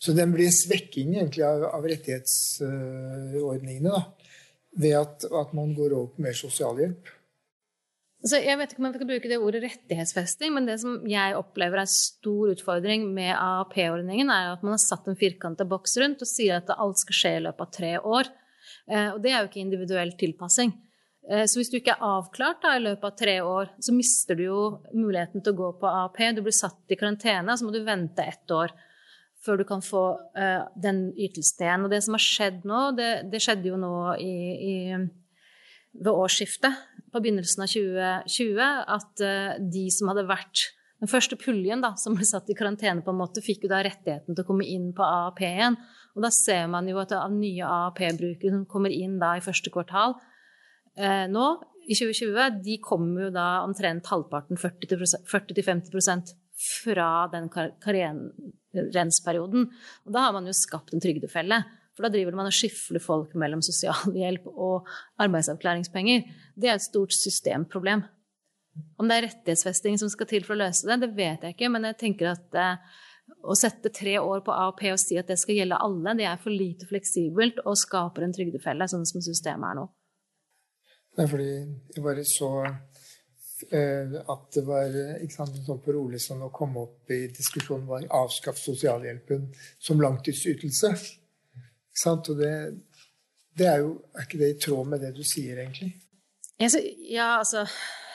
så 0.00 0.08
den 0.16 0.32
blir 0.32 0.46
en 0.48 0.56
svekking 0.56 1.10
egentlig 1.18 1.44
av, 1.44 1.60
av 1.76 1.84
rettighetsordningene, 1.84 3.90
da, 3.92 4.00
ved 4.80 4.94
at, 4.96 5.24
at, 5.28 5.52
man 5.56 5.74
går 5.76 5.92
over 5.92 6.08
på 6.14 6.22
mer 6.24 6.36
sosialhjelp. 6.38 7.02
Altså, 8.20 8.36
jeg 8.44 8.58
vet 8.60 8.72
ikke 8.72 8.82
om 8.82 8.86
jeg 8.90 8.96
skal 8.98 9.08
bruke 9.08 9.28
det 9.30 9.38
ordet 9.40 9.62
rettighetsfesting, 9.64 10.52
men 10.52 10.66
det 10.68 10.76
som 10.82 10.98
jeg 11.08 11.36
opplever 11.38 11.80
er 11.80 11.86
en 11.86 11.92
stor 11.92 12.50
utfordring 12.52 13.06
med 13.16 13.32
AAP-ordningen, 13.32 14.28
er 14.28 14.50
at 14.52 14.66
man 14.66 14.76
har 14.76 14.82
satt 14.82 15.08
en 15.08 15.16
firkanta 15.16 15.64
boks 15.68 15.96
rundt 16.02 16.20
og 16.20 16.28
sier 16.28 16.58
at 16.58 16.74
alt 16.76 17.00
skal 17.00 17.16
skje 17.16 17.32
i 17.38 17.42
løpet 17.46 17.64
av 17.64 17.72
tre 17.78 17.94
år. 17.96 18.28
Eh, 18.90 19.08
og 19.14 19.22
det 19.24 19.32
er 19.32 19.40
jo 19.40 19.48
ikke 19.48 19.62
individuell 19.62 20.12
tilpassing. 20.20 20.74
Eh, 21.30 21.46
så 21.48 21.60
hvis 21.60 21.72
du 21.72 21.78
ikke 21.78 21.94
er 21.96 22.06
avklart 22.10 22.60
da, 22.64 22.74
i 22.76 22.84
løpet 22.84 23.08
av 23.08 23.16
tre 23.22 23.38
år, 23.40 23.72
så 23.80 23.94
mister 23.96 24.36
du 24.36 24.44
jo 24.44 24.60
muligheten 24.92 25.40
til 25.40 25.54
å 25.54 25.60
gå 25.62 25.72
på 25.80 25.88
AAP. 25.88 26.20
Du 26.36 26.44
blir 26.44 26.56
satt 26.56 26.92
i 26.92 27.00
karantene, 27.00 27.56
så 27.56 27.64
må 27.64 27.72
du 27.72 27.80
vente 27.86 28.26
ett 28.26 28.56
år 28.56 28.76
før 29.40 29.56
du 29.56 29.64
kan 29.64 29.80
få 29.80 30.02
uh, 30.36 30.66
den 30.76 31.06
ytelsen 31.16 31.64
igjen. 31.64 31.84
Og 31.86 31.92
det 31.94 32.02
som 32.04 32.12
har 32.12 32.20
skjedd 32.20 32.66
nå, 32.68 32.80
det, 32.98 33.08
det 33.32 33.40
skjedde 33.40 33.70
jo 33.70 33.78
nå 33.80 33.94
i, 34.20 34.34
i, 34.52 34.74
ved 35.96 36.10
årsskiftet, 36.12 36.76
på 37.10 37.22
begynnelsen 37.22 37.64
av 37.64 37.72
2020, 37.72 38.60
at 38.96 39.24
uh, 39.24 39.56
de 39.72 39.86
som 39.94 40.12
hadde 40.12 40.28
vært 40.30 40.56
den 41.00 41.08
første 41.08 41.36
puljen 41.40 41.80
da, 41.80 41.94
som 41.96 42.12
ble 42.16 42.26
satt 42.28 42.50
i 42.52 42.54
karantene, 42.56 43.00
på 43.04 43.10
en 43.12 43.20
måte, 43.22 43.40
fikk 43.44 43.62
jo 43.64 43.70
da 43.72 43.80
rettigheten 43.84 44.36
til 44.36 44.44
å 44.44 44.48
komme 44.48 44.66
inn 44.68 44.92
på 44.96 45.02
AAP 45.06 45.40
igjen. 45.48 45.76
Og 46.16 46.20
da 46.26 46.30
ser 46.34 46.66
man 46.68 46.88
jo 46.90 46.96
at 47.00 47.12
av 47.16 47.32
nye 47.32 47.64
AAP-brukere 47.64 48.52
som 48.52 48.66
kommer 48.68 48.90
inn 48.92 49.18
da 49.20 49.36
i 49.38 49.44
første 49.44 49.70
kvartal 49.72 50.14
eh, 50.98 51.26
nå, 51.30 51.46
i 51.88 51.94
2020, 51.96 52.60
de 52.66 52.74
kommer 52.84 53.22
jo 53.26 53.30
da 53.32 53.64
omtrent 53.64 54.06
halvparten, 54.12 54.56
40-50% 54.60 56.34
fra 56.60 57.28
den 57.32 57.48
karrierensperioden. 57.50 59.62
Og 60.04 60.10
da 60.12 60.20
har 60.26 60.32
man 60.36 60.46
jo 60.50 60.54
skapt 60.56 60.92
en 60.92 61.02
trygdefelle. 61.02 61.58
For 62.00 62.08
da 62.08 62.14
driver 62.14 62.32
man 62.38 62.48
og 62.48 62.56
skyfler 62.56 63.02
folk 63.04 63.34
mellom 63.36 63.60
sosialhjelp 63.60 64.46
og 64.54 64.88
arbeidsavklaringspenger. 65.20 66.24
Det 66.56 66.70
er 66.70 66.78
et 66.78 66.86
stort 66.86 67.12
systemproblem. 67.12 68.06
Om 68.96 69.10
det 69.10 69.18
er 69.18 69.26
rettighetsfesting 69.26 69.98
som 70.00 70.08
skal 70.08 70.30
til 70.30 70.46
for 70.46 70.56
å 70.56 70.62
løse 70.62 70.88
det, 70.88 71.02
det 71.02 71.10
vet 71.18 71.44
jeg 71.44 71.58
ikke. 71.58 71.68
Men 71.74 71.84
jeg 71.90 71.98
tenker 72.00 72.32
at 72.32 72.56
eh, 72.56 72.98
å 73.44 73.56
sette 73.58 73.92
tre 73.92 74.16
år 74.16 74.40
på 74.46 74.56
AAP 74.56 74.86
og 74.94 75.00
si 75.02 75.20
at 75.20 75.28
det 75.28 75.36
skal 75.42 75.60
gjelde 75.60 75.82
alle, 75.84 76.16
det 76.16 76.24
er 76.30 76.40
for 76.40 76.54
lite 76.54 76.88
fleksibelt 76.88 77.60
og 77.66 77.76
skaper 77.76 78.24
en 78.24 78.32
trygdefelle, 78.32 78.88
sånn 78.88 79.04
som 79.08 79.20
systemet 79.24 79.74
er 79.74 79.82
nå. 79.82 79.88
Er 81.20 81.28
fordi 81.28 81.52
jeg 81.52 82.04
bare 82.06 82.24
så 82.24 82.50
Eh, 83.68 84.20
at 84.32 84.46
det 84.54 84.62
var 84.64 84.94
ikke 85.20 85.34
sant, 85.34 85.56
sånn 85.66 85.80
på 85.84 85.92
rolig 85.92 86.20
å 86.32 86.48
komme 86.54 86.84
opp 86.86 87.12
i 87.12 87.26
diskusjonen 87.34 87.88
var 87.88 88.06
avskaff 88.22 88.58
sosialhjelpen 88.58 89.50
som 89.78 90.00
langtidsytelse. 90.00 90.94
Og 92.06 92.38
det, 92.38 92.52
det, 93.58 93.66
er 93.66 93.82
jo 93.82 93.96
Er 94.14 94.26
ikke 94.26 94.40
det 94.40 94.54
i 94.54 94.60
tråd 94.62 94.88
med 94.88 95.02
det 95.04 95.12
du 95.16 95.22
sier, 95.26 95.58
egentlig? 95.58 95.92
Ja, 96.60 97.38
altså 97.38 97.64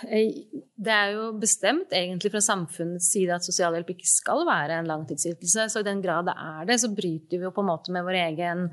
Det 0.06 0.92
er 0.92 1.14
jo 1.16 1.32
bestemt 1.40 1.94
egentlig 1.96 2.30
fra 2.34 2.42
samfunnets 2.44 3.08
side 3.14 3.34
at 3.34 3.46
sosialhjelp 3.46 3.94
ikke 3.96 4.10
skal 4.10 4.44
være 4.48 4.80
en 4.80 4.90
langtidsytelse. 4.90 5.70
Så 5.72 5.82
i 5.82 5.88
den 5.88 6.04
grad 6.04 6.28
det 6.30 6.36
er 6.38 6.68
det, 6.70 6.80
så 6.82 6.92
bryter 6.94 7.40
vi 7.40 7.48
jo 7.48 7.54
på 7.56 7.64
en 7.64 7.72
måte 7.72 7.96
med 7.96 8.06
vår 8.06 8.20
egen 8.26 8.68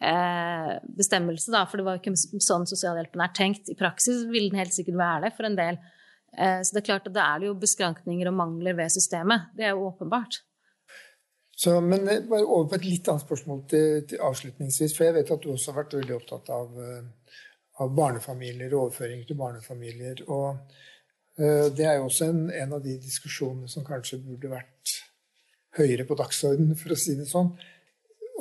eh, 0.00 0.76
bestemmelse, 0.96 1.52
da. 1.52 1.64
For 1.68 1.80
det 1.80 1.88
var 1.88 1.98
jo 1.98 2.02
ikke 2.04 2.44
sånn 2.46 2.68
sosialhjelpen 2.70 3.24
er 3.24 3.34
tenkt. 3.36 3.68
I 3.68 3.78
praksis 3.78 4.24
vil 4.30 4.48
den 4.50 4.62
helt 4.62 4.74
sikkert 4.76 5.00
være 5.02 5.26
det 5.26 5.34
for 5.36 5.50
en 5.50 5.58
del. 5.58 5.80
Eh, 6.38 6.62
så 6.62 6.72
det 6.72 6.82
er 6.82 6.88
klart 6.92 7.10
at 7.10 7.16
det 7.16 7.26
er 7.26 7.48
jo 7.48 7.58
beskrankninger 7.60 8.30
og 8.30 8.38
mangler 8.38 8.78
ved 8.78 8.94
systemet. 8.94 9.50
Det 9.58 9.68
er 9.68 9.76
jo 9.76 9.90
åpenbart. 9.90 10.40
Så, 11.62 11.80
men 11.80 12.08
eh, 12.08 12.22
bare 12.28 12.44
over 12.44 12.70
på 12.70 12.78
et 12.80 12.86
litt 12.88 13.08
annet 13.08 13.22
spørsmål 13.22 13.60
til, 13.70 14.00
til, 14.10 14.22
avslutningsvis. 14.26 14.96
For 14.96 15.06
jeg 15.06 15.14
vet 15.18 15.28
at 15.30 15.44
du 15.44 15.52
også 15.52 15.70
har 15.70 15.84
vært 15.84 15.94
veldig 16.00 16.16
opptatt 16.16 16.50
av, 16.50 16.72
eh, 16.82 17.36
av 17.84 17.92
barnefamilier 17.94 18.74
og 18.74 18.88
overføring 18.88 19.22
til 19.28 19.38
barnefamilier. 19.38 20.24
Og 20.26 20.48
uh, 21.38 21.68
det 21.76 21.86
er 21.86 22.00
jo 22.00 22.08
også 22.08 22.28
en, 22.32 22.42
en, 22.50 22.74
av 22.76 22.82
de 22.84 22.96
diskusjonene 23.00 23.70
som 23.70 23.86
kanskje 23.86 24.20
burde 24.24 24.50
vært 24.50 24.96
høyere 25.78 26.04
på 26.08 26.18
dagsordenen, 26.18 26.76
for 26.76 26.92
å 26.92 26.98
si 26.98 27.16
det 27.16 27.28
sånn. 27.30 27.54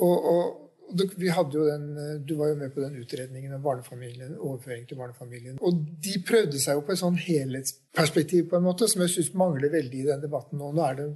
Og, 0.02 0.28
og, 0.34 0.58
vi 0.92 1.30
hadde 1.32 1.56
jo 1.56 1.64
den, 1.70 1.86
Du 2.28 2.34
var 2.36 2.50
jo 2.50 2.58
med 2.60 2.74
på 2.74 2.82
den 2.84 2.98
utredningen 3.00 3.54
av 3.56 3.62
barnefamilien, 3.64 4.34
overføring 4.36 4.84
til 4.90 5.00
barnefamilien. 5.00 5.62
Og 5.64 5.86
de 6.04 6.18
prøvde 6.28 6.60
seg 6.60 6.76
jo 6.76 6.84
på 6.84 6.92
et 6.92 7.00
sånn 7.00 7.22
helhetsperspektiv 7.22 8.50
på 8.52 8.58
en 8.60 8.66
måte, 8.66 8.90
som 8.92 9.06
jeg 9.06 9.14
syns 9.14 9.32
mangler 9.40 9.72
veldig 9.72 10.02
i 10.02 10.10
den 10.10 10.26
debatten 10.26 10.60
nå. 10.60 10.74
Nå 10.76 10.84
er 10.90 11.00
det, 11.00 11.08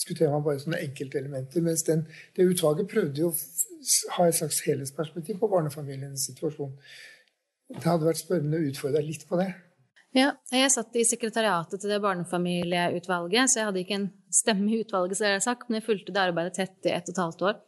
diskuterer 0.00 0.32
man 0.32 0.44
bare 0.44 0.62
sånne 0.62 0.80
enkeltelementer. 0.88 1.64
Mens 1.64 1.84
den, 1.86 2.06
det 2.36 2.48
utvalget 2.48 2.88
prøvde 2.90 3.26
jo 3.26 3.30
å 3.30 3.38
ha 4.16 4.28
et 4.28 4.38
slags 4.40 4.62
helhetsperspektiv 4.66 5.40
på 5.40 5.50
barnefamilienes 5.52 6.24
situasjon. 6.32 6.72
Det 7.70 7.86
hadde 7.86 8.08
vært 8.08 8.22
spørrende 8.24 8.58
å 8.58 8.70
utfordre 8.70 9.04
litt 9.04 9.28
på 9.28 9.38
det. 9.40 9.52
Ja, 10.16 10.32
jeg 10.50 10.72
satt 10.74 10.96
i 10.98 11.06
sekretariatet 11.06 11.78
til 11.78 11.92
det 11.92 12.00
barnefamilieutvalget, 12.02 13.46
så 13.46 13.60
jeg 13.60 13.68
hadde 13.68 13.82
ikke 13.84 13.98
en 14.00 14.08
stemme 14.34 14.72
i 14.72 14.80
utvalget, 14.82 15.20
så 15.20 15.28
jeg 15.28 15.44
sagt, 15.44 15.68
men 15.68 15.78
jeg 15.78 15.86
fulgte 15.86 16.14
det 16.16 16.24
arbeidet 16.24 16.56
tett 16.58 16.88
i 16.88 16.94
ett 16.96 17.06
og 17.06 17.14
et 17.14 17.22
halvt 17.22 17.44
år. 17.46 17.60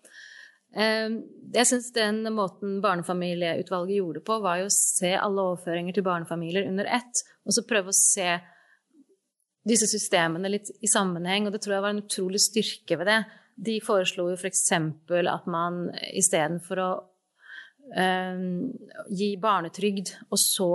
Ehm, 0.74 1.20
jeg 1.54 1.68
syns 1.68 1.92
den 1.94 2.24
måten 2.34 2.80
barnefamilieutvalget 2.82 4.00
gjorde 4.00 4.24
på, 4.26 4.40
var 4.42 4.58
jo 4.58 4.66
å 4.70 4.74
se 4.74 5.12
alle 5.14 5.44
overføringer 5.52 5.94
til 5.94 6.06
barnefamilier 6.06 6.66
under 6.70 6.88
ett, 6.98 7.22
og 7.46 7.54
så 7.54 7.66
prøve 7.68 7.92
å 7.92 7.98
se 7.98 8.26
disse 9.68 9.86
systemene 9.90 10.50
litt 10.50 10.72
i 10.82 10.90
sammenheng, 10.90 11.46
og 11.46 11.54
det 11.54 11.62
tror 11.62 11.76
jeg 11.76 11.84
var 11.84 11.94
en 11.94 12.02
utrolig 12.02 12.40
styrke 12.42 12.98
ved 12.98 13.10
det. 13.10 13.20
De 13.62 13.78
foreslo 13.84 14.28
jo 14.30 14.38
f.eks. 14.38 14.64
at 14.72 15.48
man 15.50 15.84
istedenfor 16.10 16.82
å 16.82 16.90
um, 17.94 18.72
gi 19.12 19.34
barnetrygd, 19.42 20.16
og 20.30 20.40
så 20.40 20.70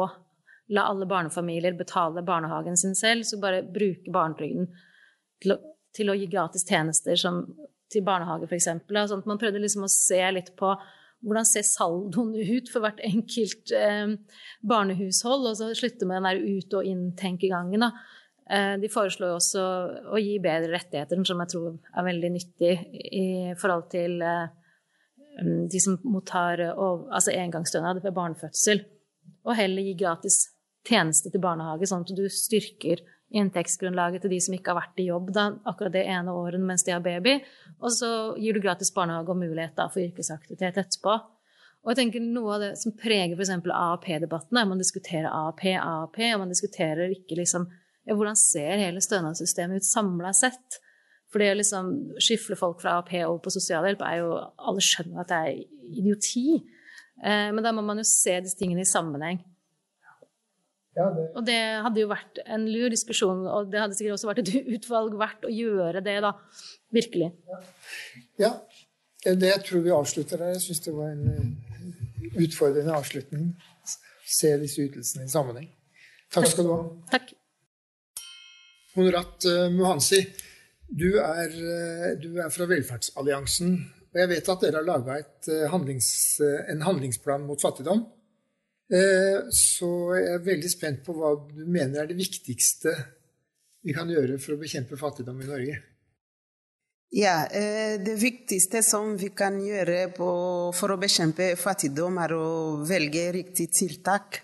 la 0.73 0.87
alle 0.91 1.07
barnefamilier 1.07 1.77
betale 1.79 2.23
barnehagen 2.27 2.77
sin 2.79 2.95
selv, 2.95 3.27
så 3.27 3.39
bare 3.39 3.63
bruke 3.63 4.11
barnetrygden 4.11 4.69
til 5.43 5.55
å, 5.55 5.57
til 5.95 6.11
å 6.11 6.15
gi 6.17 6.27
gratis 6.31 6.67
tjenester 6.67 7.19
som 7.19 7.43
til 7.91 8.03
barnehage, 8.03 8.47
f.eks. 8.49 8.69
Sånn 8.87 9.21
at 9.23 9.27
man 9.29 9.39
prøvde 9.39 9.63
liksom 9.63 9.85
å 9.87 9.91
se 9.91 10.19
litt 10.35 10.53
på 10.59 10.73
hvordan 11.25 11.47
ser 11.49 11.63
saldoen 11.65 12.35
ut 12.35 12.67
for 12.69 12.83
hvert 12.83 12.99
enkelt 13.05 13.71
eh, 13.73 14.11
barnehushold, 14.67 15.47
og 15.49 15.57
så 15.57 15.71
slutte 15.75 16.05
med 16.05 16.19
den 16.19 16.27
der 16.29 16.57
ut- 16.57 16.75
og 16.77 16.87
inn-tenkegangen. 16.87 17.87
Eh, 18.49 18.75
de 18.81 18.89
foreslår 18.91 19.35
også 19.35 19.63
å 20.13 20.19
gi 20.21 20.37
bedre 20.43 20.71
rettigheter, 20.75 21.23
som 21.27 21.43
jeg 21.43 21.53
tror 21.53 21.73
er 21.75 22.07
veldig 22.07 22.31
nyttig 22.35 22.73
i 23.11 23.27
forhold 23.59 23.89
til 23.91 24.21
eh, 24.23 24.47
de 25.71 25.81
som 25.83 25.99
mottar 26.07 26.63
altså 26.71 27.33
engangsstønad 27.35 27.99
ved 28.01 28.15
barnefødsel, 28.15 28.81
og 29.45 29.57
heller 29.59 29.85
gi 29.85 29.97
gratis 29.99 30.39
tjeneste 30.87 31.29
til 31.29 31.43
barnehage, 31.43 31.89
sånn 31.89 32.05
at 32.05 32.15
du 32.15 32.25
styrker 32.31 33.03
inntektsgrunnlaget 33.35 34.23
til 34.23 34.31
de 34.31 34.39
som 34.43 34.55
ikke 34.55 34.71
har 34.71 34.79
vært 34.79 35.01
i 35.03 35.07
jobb 35.09 35.31
da, 35.35 35.49
akkurat 35.67 35.95
det 35.95 36.05
ene 36.07 36.33
året 36.35 36.63
mens 36.63 36.85
de 36.87 36.93
har 36.95 37.03
baby. 37.03 37.37
Og 37.81 37.91
så 37.93 38.11
gir 38.39 38.55
du 38.55 38.63
gratis 38.63 38.93
barnehage 38.95 39.33
og 39.33 39.41
mulighet 39.41 39.75
da, 39.77 39.89
for 39.91 40.03
yrkesaktivitet 40.03 40.79
etterpå. 40.79 41.17
Og 41.83 41.91
jeg 41.91 41.99
tenker 42.01 42.23
Noe 42.23 42.55
av 42.55 42.63
det 42.63 42.71
som 42.81 42.95
preger 42.99 43.35
f.eks. 43.37 43.51
AAP-debatten, 43.63 44.57
er 44.57 44.65
at 44.65 44.71
man 44.71 44.81
diskuterer 44.81 45.27
AAP, 45.31 45.65
AAP, 45.79 46.17
og 46.33 46.41
man 46.43 46.51
diskuterer 46.51 47.13
ikke 47.13 47.37
liksom 47.39 47.67
Hvordan 48.07 48.39
ser 48.39 48.79
hele 48.79 49.03
stønadssystemet 49.03 49.83
ut 49.83 49.87
samla 49.87 50.33
sett? 50.35 50.79
For 51.27 51.43
det 51.43 51.51
å 51.51 51.57
liksom 51.59 51.91
skifle 52.23 52.55
folk 52.59 52.79
fra 52.81 52.97
AAP 52.97 53.11
over 53.25 53.41
på 53.43 53.51
sosialhjelp 53.51 54.03
er 54.07 54.21
jo 54.21 54.31
Alle 54.39 54.83
skjønner 54.83 55.23
at 55.23 55.31
det 55.31 55.39
er 55.43 55.59
idioti. 55.91 56.47
Eh, 57.19 57.49
men 57.51 57.63
da 57.65 57.73
må 57.75 57.83
man 57.85 57.99
jo 57.99 58.07
se 58.07 58.37
disse 58.43 58.59
tingene 58.59 58.85
i 58.85 58.89
sammenheng. 58.89 59.41
Ja, 60.97 61.11
det... 61.13 61.27
Og 61.37 61.45
det 61.45 61.59
hadde 61.85 62.01
jo 62.01 62.09
vært 62.09 62.39
en 62.47 62.65
lur 62.71 62.89
diskusjon, 62.89 63.43
og 63.45 63.69
det 63.69 63.83
hadde 63.83 63.97
sikkert 63.97 64.15
også 64.15 64.31
vært 64.31 64.41
et 64.41 64.53
utvalg 64.77 65.17
verdt 65.19 65.45
å 65.45 65.53
gjøre 65.53 66.01
det, 66.05 66.17
da. 66.25 66.33
Virkelig. 66.95 67.31
Ja. 67.51 67.61
ja. 68.41 68.53
Det 69.27 69.49
jeg 69.51 69.63
tror 69.67 69.83
vi 69.83 69.91
avslutter 69.91 70.39
der. 70.41 70.55
Jeg 70.55 70.63
syns 70.63 70.85
det 70.85 70.93
var 70.95 71.11
en 71.11 71.27
eh, 71.27 72.37
utfordrende 72.45 72.95
avslutning. 72.97 73.51
Se 74.27 74.53
disse 74.61 74.87
ytelsene 74.87 75.27
i 75.27 75.31
sammenheng. 75.31 75.69
Takk 76.33 76.49
skal 76.49 76.67
du 76.67 76.73
ha. 76.73 76.81
Takk. 77.11 77.36
Honorat 78.97 79.45
uh, 79.45 79.67
Muhansi, 79.69 80.23
du 80.89 81.19
er, 81.21 81.51
uh, 81.53 82.13
du 82.17 82.39
er, 82.41 82.49
fra 82.53 82.65
Velferdsalliansen. 82.69 83.75
Og 84.07 84.21
jeg 84.23 84.31
vet 84.31 84.49
at 84.49 84.63
dere 84.63 84.79
har 84.79 84.87
laga 84.87 85.19
uh, 85.21 85.65
handlings, 85.69 86.09
en 86.71 86.81
handlingsplan 86.85 87.45
mot 87.45 87.61
fattigdom. 87.61 88.07
Så 89.51 89.87
jeg 90.15 90.27
er 90.31 90.43
veldig 90.45 90.69
spent 90.71 91.01
på 91.03 91.11
hva 91.11 91.33
du 91.43 91.65
mener 91.67 92.05
er 92.05 92.07
det 92.07 92.15
viktigste 92.15 92.93
vi 93.83 93.91
kan 93.91 94.07
gjøre 94.07 94.37
for 94.39 94.55
å 94.55 94.59
bekjempe 94.61 94.95
fattigdom 94.95 95.41
i 95.43 95.47
Norge. 95.49 95.75
Ja, 97.11 97.33
Det 97.51 98.15
viktigste 98.21 98.79
som 98.87 99.17
vi 99.19 99.33
kan 99.35 99.59
gjøre 99.59 100.05
på, 100.15 100.29
for 100.71 100.95
å 100.95 100.99
bekjempe 101.03 101.49
fattigdom, 101.59 102.15
er 102.23 102.37
å 102.39 102.47
velge 102.87 103.27
riktig 103.35 103.67
tiltak. 103.75 104.39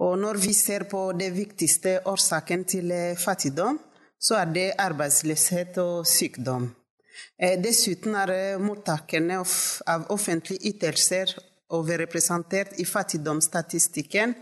Og 0.00 0.16
når 0.18 0.38
vi 0.40 0.54
ser 0.56 0.86
på 0.88 1.10
det 1.12 1.28
viktigste 1.34 1.98
årsaken 2.08 2.64
til 2.64 2.92
fattigdom, 3.20 3.78
så 4.20 4.38
er 4.40 4.52
det 4.54 4.68
arbeidsløshet 4.80 5.76
og 5.80 6.06
sykdom. 6.08 6.70
Dessuten 7.60 8.16
er 8.16 8.58
mottakerne 8.60 9.40
av 9.40 10.06
offentlige 10.12 10.72
ytelser 10.72 11.32
overrepresentert 11.76 12.78
i 12.80 12.86
fattigdomsstatistikken, 12.88 14.34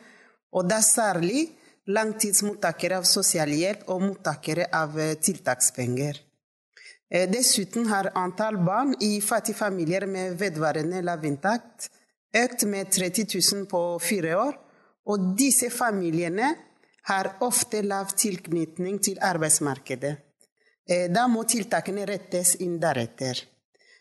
og 0.54 0.68
da 0.70 0.78
særlig 0.82 1.48
langtidsmottakere 1.88 2.98
av 3.00 3.06
sosialhjelp 3.08 3.88
og 3.92 4.02
mottakere 4.06 4.68
av 4.74 4.96
tiltakspenger. 5.24 6.22
Dessuten 7.32 7.86
har 7.88 8.10
antall 8.20 8.58
barn 8.60 8.94
i 9.00 9.18
fattige 9.24 9.56
familier 9.56 10.04
med 10.06 10.36
vedvarende 10.40 11.00
lavinntekt 11.04 11.88
økt 12.36 12.64
med 12.68 12.90
30 12.92 13.24
000 13.32 13.68
på 13.70 13.82
fire 14.04 14.34
år, 14.36 14.58
og 15.08 15.30
disse 15.38 15.70
familiene 15.72 16.52
har 17.08 17.30
ofte 17.44 17.80
lav 17.82 18.12
tilknytning 18.16 18.98
til 19.00 19.20
arbeidsmarkedet. 19.24 20.16
Da 21.12 21.26
må 21.28 21.44
tiltakene 21.48 22.04
rettes 22.08 22.54
inn 22.64 22.76
deretter. 22.80 23.40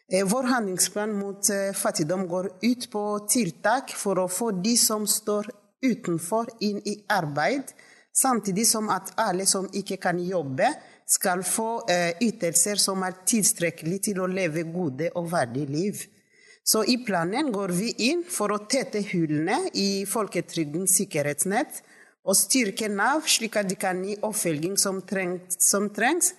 Vår 0.08 0.46
handlingsplan 0.48 1.12
mot 1.16 1.50
fattigdom 1.76 2.28
går 2.32 2.50
ut 2.64 2.86
på 2.92 3.04
tiltak 3.28 3.92
for 3.92 4.20
å 4.24 4.30
få 4.32 4.54
de 4.64 4.76
som 4.80 5.08
står 5.08 5.50
utenfor, 5.84 6.48
inn 6.64 6.80
i 6.88 6.96
arbeid, 7.12 7.74
samtidig 8.16 8.66
som 8.68 8.88
at 8.90 9.12
alle 9.20 9.46
som 9.46 9.68
ikke 9.76 10.00
kan 10.02 10.20
jobbe, 10.24 10.72
skal 11.08 11.44
få 11.48 11.86
ytelser 12.24 12.80
som 12.80 13.04
er 13.08 13.20
tilstrekkelig 13.28 14.00
til 14.10 14.24
å 14.24 14.32
leve 14.32 14.66
gode 14.72 15.12
og 15.16 15.30
verdige 15.32 15.72
liv. 15.72 16.02
Så 16.68 16.84
i 16.84 16.98
planen 17.06 17.52
går 17.56 17.72
vi 17.72 17.94
inn 18.10 18.26
for 18.28 18.52
å 18.52 18.64
tette 18.68 19.00
hullene 19.14 19.70
i 19.80 20.04
folketrygdens 20.10 20.98
sikkerhetsnett 21.00 21.80
og 22.28 22.36
styrke 22.36 22.90
Nav, 22.92 23.24
slik 23.24 23.56
at 23.56 23.70
de 23.70 23.78
kan 23.80 24.02
gi 24.04 24.18
oppfølging 24.20 24.76
som 24.76 25.00
trengs, 25.08 25.56
som 25.64 25.88
trengs 25.96 26.34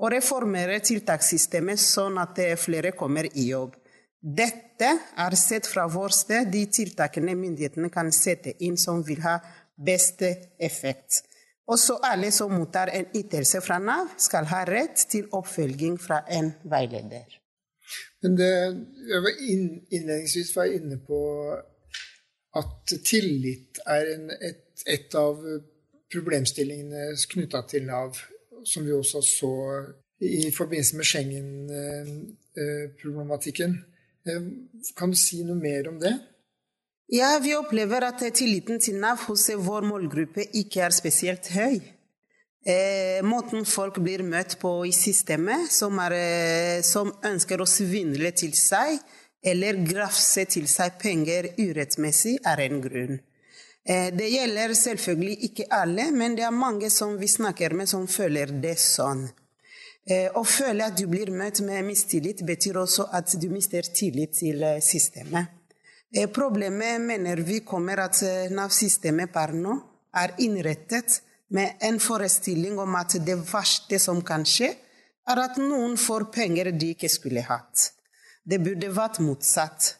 og 0.00 0.14
reformere 0.14 0.80
tiltakssystemet 0.80 1.80
sånn 1.80 2.16
at 2.22 2.40
flere 2.62 2.94
kommer 2.96 3.28
i 3.28 3.50
jobb. 3.50 3.76
Dette 4.24 4.88
er 5.20 5.36
sett 5.36 5.68
fra 5.68 5.84
vår 5.92 6.16
sted 6.16 6.48
de 6.48 6.64
tiltakene 6.72 7.36
myndighetene 7.36 7.92
kan 7.92 8.08
sette 8.12 8.56
inn 8.64 8.80
som 8.80 9.04
vil 9.04 9.20
ha 9.20 9.36
best 9.76 10.24
effekt. 10.24 11.20
Også 11.68 12.00
alle 12.08 12.32
som 12.32 12.56
mottar 12.56 12.88
en 12.88 13.12
ytelse 13.12 13.60
fra 13.64 13.76
Nav, 13.80 14.16
skal 14.16 14.48
ha 14.48 14.64
rett 14.64 15.04
til 15.12 15.28
oppfølging 15.32 16.00
fra 16.00 16.24
en 16.28 16.54
veileder. 16.64 17.43
Men 18.24 18.32
det, 18.38 18.54
jeg 19.10 19.20
var 19.26 19.34
inn, 19.44 19.66
innledningsvis 19.90 20.50
var 20.56 20.64
jeg 20.68 20.76
inne 20.82 20.98
på 21.04 21.18
at 22.58 22.82
tillit 23.04 23.72
er 23.90 24.04
en, 24.14 24.26
et, 24.38 24.82
et, 24.86 25.14
av 25.18 25.36
problemstillingene 26.14 27.16
knytta 27.32 27.60
til 27.68 27.82
Nav, 27.88 28.12
som 28.64 28.86
vi 28.86 28.92
også 28.94 29.20
så 29.26 29.52
i 30.24 30.50
forbindelse 30.54 30.96
med 30.96 31.04
Schengen-problematikken. 31.10 33.72
Eh, 34.24 34.42
kan 34.96 35.10
du 35.10 35.16
si 35.18 35.44
noe 35.44 35.58
mer 35.58 35.88
om 35.90 35.98
det? 36.00 36.14
Ja, 37.12 37.38
vi 37.42 37.52
opplever 37.56 38.06
at 38.06 38.22
tilliten 38.34 38.80
til 38.80 38.96
Nav 39.02 39.16
hos 39.26 39.50
vår 39.52 39.84
målgruppe 39.84 40.46
ikke 40.56 40.80
er 40.86 40.94
spesielt 40.94 41.50
høy. 41.52 41.80
Eh, 42.64 43.20
måten 43.22 43.66
folk 43.68 43.98
blir 44.00 44.22
møtt 44.24 44.56
på 44.60 44.70
i 44.88 44.92
systemet, 44.96 45.68
som, 45.72 45.98
er, 46.00 46.14
eh, 46.16 46.80
som 46.82 47.12
ønsker 47.24 47.60
å 47.60 47.68
svindle 47.68 48.30
til 48.32 48.54
seg 48.56 48.96
eller 49.44 49.82
grafse 49.84 50.46
til 50.48 50.64
seg 50.68 50.96
penger 51.02 51.50
urettmessig, 51.58 52.38
er 52.40 52.64
en 52.64 52.80
grunn. 52.80 53.20
Eh, 53.84 54.08
det 54.16 54.30
gjelder 54.32 54.72
selvfølgelig 54.80 55.36
ikke 55.50 55.68
alle, 55.68 56.10
men 56.10 56.36
det 56.38 56.46
er 56.48 56.56
mange 56.56 56.88
som 56.90 57.18
vi 57.20 57.28
snakker 57.28 57.76
med, 57.76 57.88
som 57.88 58.06
føler 58.08 58.56
det 58.64 58.78
sånn. 58.80 59.26
Eh, 60.04 60.28
å 60.36 60.42
føle 60.44 60.84
at 60.84 60.96
du 60.96 61.06
blir 61.08 61.30
møtt 61.32 61.62
med 61.64 61.84
mistillit, 61.86 62.42
betyr 62.44 62.76
også 62.76 63.06
at 63.16 63.36
du 63.40 63.46
mister 63.48 63.86
tillit 63.88 64.34
til 64.36 64.60
eh, 64.62 64.80
systemet. 64.84 65.52
Eh, 66.12 66.28
problemet 66.28 67.00
mener 67.00 67.40
vi 67.40 67.62
kommer 67.64 68.02
at 68.04 68.20
Nav-systemet 68.52 69.32
per 69.32 69.54
nå 69.56 69.78
er 70.20 70.36
innrettet 70.44 71.22
med 71.50 71.76
en 71.80 72.00
forestilling 72.00 72.78
om 72.78 72.94
at 72.98 73.16
det 73.26 73.36
verste 73.50 73.98
som 73.98 74.22
kan 74.24 74.46
skje, 74.48 74.72
er 75.24 75.40
at 75.40 75.58
noen 75.60 75.96
får 76.00 76.28
penger 76.32 76.72
de 76.72 76.92
ikke 76.94 77.08
skulle 77.08 77.44
hatt. 77.44 77.90
Det 78.44 78.60
burde 78.60 78.90
vært 78.92 79.20
motsatt. 79.24 79.94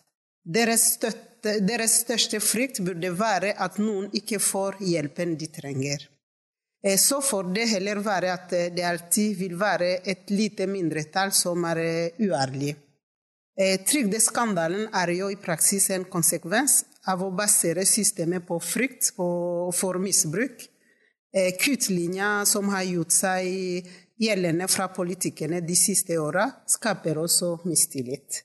Deres, 0.44 0.90
støtte, 0.98 1.59
deres 1.64 2.00
største 2.02 2.40
frykt 2.44 2.83
burde 2.85 3.12
være 3.16 3.54
at 3.57 3.78
noen 3.80 4.11
ikke 4.12 4.40
får 4.42 4.83
hjelpen 4.85 5.38
de 5.40 5.48
trenger. 5.48 6.04
Eh, 6.85 6.98
så 7.00 7.22
får 7.24 7.48
det 7.57 7.68
heller 7.72 8.02
være 8.04 8.33
at 8.35 8.52
det 8.76 8.85
alltid 8.85 9.38
vil 9.40 9.57
være 9.61 9.94
et 10.04 10.28
lite 10.28 10.68
mindretall 10.68 11.33
som 11.33 11.64
er 11.70 11.80
eh, 11.80 12.20
uærlig. 12.20 12.74
Eh, 13.57 13.78
trygdeskandalen 13.87 14.90
er 14.92 15.14
jo 15.16 15.30
i 15.33 15.40
praksis 15.40 15.88
en 15.94 16.04
konsekvens 16.04 16.83
av 17.09 17.22
å 17.24 17.33
basere 17.33 17.87
systemet 17.88 18.44
på 18.44 18.59
frykt 18.61 19.12
for 19.16 20.00
misbruk 20.02 20.66
Eh, 20.66 20.73
kuttlinja 21.59 22.44
som 22.47 22.68
har 22.70 22.85
gjort 22.87 23.11
seg 23.11 23.88
gjeldende 24.20 24.68
fra 24.70 24.88
politikerne 24.94 25.61
de 25.66 25.77
siste 25.77 26.18
åra, 26.18 26.47
skaper 26.66 27.18
også 27.18 27.57
mistillit. 27.66 28.44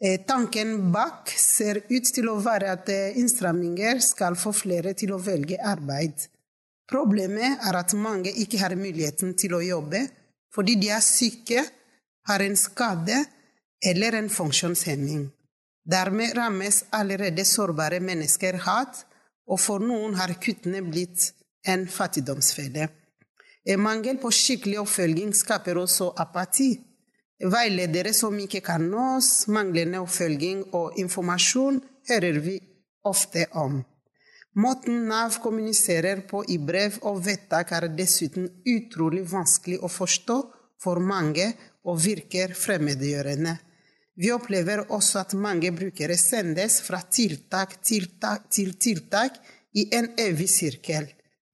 Eh, 0.00 0.20
tanken 0.26 0.92
bak 0.92 1.28
ser 1.36 1.82
ut 1.90 2.12
til 2.14 2.30
å 2.32 2.38
være 2.40 2.70
at 2.72 2.88
eh, 2.88 3.18
innstramminger 3.20 3.98
skal 4.04 4.38
få 4.38 4.52
flere 4.56 4.94
til 4.96 5.12
å 5.12 5.18
velge 5.20 5.58
arbeid. 5.60 6.22
Problemet 6.88 7.66
er 7.68 7.76
at 7.76 7.92
mange 7.94 8.32
ikke 8.32 8.62
har 8.62 8.78
muligheten 8.78 9.34
til 9.38 9.58
å 9.58 9.64
jobbe 9.64 10.06
fordi 10.50 10.74
de 10.80 10.88
er 10.90 11.04
syke, 11.04 11.60
har 12.26 12.42
en 12.42 12.56
skade 12.58 13.20
eller 13.86 14.16
en 14.18 14.30
funksjonshemming. 14.32 15.28
Dermed 15.86 16.34
rammes 16.34 16.80
allerede 16.96 17.44
sårbare 17.46 18.00
mennesker 18.02 18.58
hardt, 18.64 19.04
og 19.46 19.60
for 19.62 19.82
noen 19.84 20.16
har 20.18 20.32
kuttene 20.42 20.82
blitt 20.86 21.28
en 21.66 21.86
fattigdomsfelle. 21.88 22.88
Mangel 23.76 24.18
på 24.18 24.30
skikkelig 24.32 24.80
oppfølging 24.80 25.34
skaper 25.36 25.78
også 25.78 26.10
apati. 26.16 26.72
Veiledere 27.40 28.12
som 28.16 28.36
ikke 28.40 28.60
kan 28.64 28.82
nås, 28.90 29.46
manglende 29.48 30.00
oppfølging 30.00 30.66
og 30.76 30.98
informasjon 31.00 31.80
hører 32.08 32.40
vi 32.44 32.58
ofte 33.08 33.46
om. 33.56 33.80
Måten 34.60 35.06
Nav 35.08 35.36
kommuniserer 35.42 36.24
på 36.28 36.42
i 36.48 36.58
brev 36.58 36.98
og 37.06 37.20
vedtak 37.24 37.70
er 37.72 37.86
dessuten 37.94 38.48
utrolig 38.66 39.22
vanskelig 39.30 39.78
å 39.78 39.88
forstå 39.88 40.38
for 40.82 40.98
mange 40.98 41.52
og 41.86 42.00
virker 42.02 42.56
fremmedgjørende. 42.58 43.54
Vi 44.20 44.32
opplever 44.34 44.82
også 44.92 45.22
at 45.22 45.36
mange 45.38 45.70
brukere 45.72 46.16
sendes 46.18 46.80
fra 46.84 47.00
tiltak 47.00 47.78
tiltak, 47.80 48.50
til 48.50 48.74
tiltak 48.76 49.38
i 49.72 49.86
en 49.96 50.10
evig 50.18 50.50
sirkel. 50.50 51.06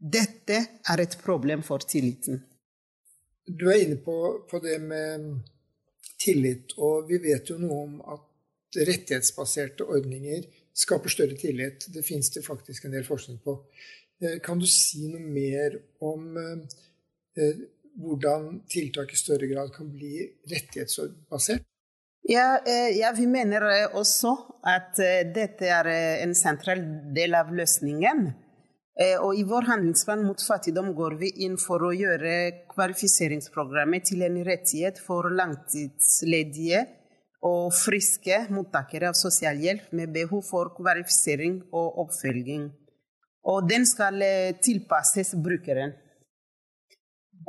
Dette 0.07 0.59
er 0.87 1.03
et 1.03 1.17
problem 1.23 1.65
for 1.67 1.83
tilliten. 1.83 2.39
Du 3.47 3.69
er 3.71 3.83
inne 3.83 3.99
på, 4.03 4.17
på, 4.51 4.59
det 4.63 4.79
med 4.83 5.27
tillit, 6.19 6.75
og 6.79 7.09
vi 7.11 7.19
vet 7.23 7.51
jo 7.51 7.59
noe 7.59 7.83
om 7.85 7.99
at 8.15 8.79
rettighetsbaserte 8.87 9.87
ordninger 9.87 10.45
skaper 10.77 11.13
større 11.13 11.39
tillit. 11.39 11.89
Det 11.95 12.05
finnes 12.07 12.31
det 12.35 12.45
faktisk 12.47 12.87
en 12.87 12.97
del 12.97 13.07
forskning 13.07 13.39
på. 13.45 13.57
Eh, 14.23 14.39
kan 14.45 14.61
du 14.61 14.67
si 14.71 15.07
noe 15.11 15.23
mer 15.23 15.79
om 16.05 16.37
eh, 16.39 17.63
hvordan 17.97 18.63
tiltak 18.71 19.15
i 19.15 19.21
større 19.21 19.49
grad 19.51 19.73
kan 19.75 19.91
bli 19.93 20.27
rettighetsbasert? 20.51 21.67
Ja, 22.27 22.59
eh, 22.67 22.99
ja, 22.99 23.13
vi 23.17 23.29
mener 23.31 23.67
også 23.95 24.35
at 24.67 24.99
dette 25.35 25.71
er 25.71 25.91
en 26.25 26.35
sentral 26.35 26.83
del 27.15 27.39
av 27.39 27.55
løsningen. 27.55 28.27
Eh, 28.97 29.19
og 29.21 29.37
i 29.37 29.45
vår 29.45 29.67
handlingsplan 29.69 30.23
mot 30.25 30.41
fattigdom 30.41 30.95
går 30.97 31.19
vi 31.21 31.29
inn 31.45 31.59
for 31.61 31.85
å 31.85 31.93
gjøre 31.93 32.33
kvalifiseringsprogrammet 32.71 34.07
til 34.09 34.25
en 34.25 34.39
rettighet 34.47 35.03
for 35.05 35.29
langtidsledige 35.37 36.87
og 37.45 37.75
friske 37.77 38.47
mottakere 38.57 39.11
av 39.11 39.19
sosialhjelp 39.19 39.93
med 39.93 40.15
behov 40.15 40.47
for 40.49 40.73
kvalifisering 40.79 41.61
og 41.77 42.01
oppfølging. 42.07 42.71
Og 43.53 43.69
den 43.69 43.85
skal 43.87 44.17
eh, 44.25 44.57
tilpasses 44.65 45.35
brukeren. 45.45 45.93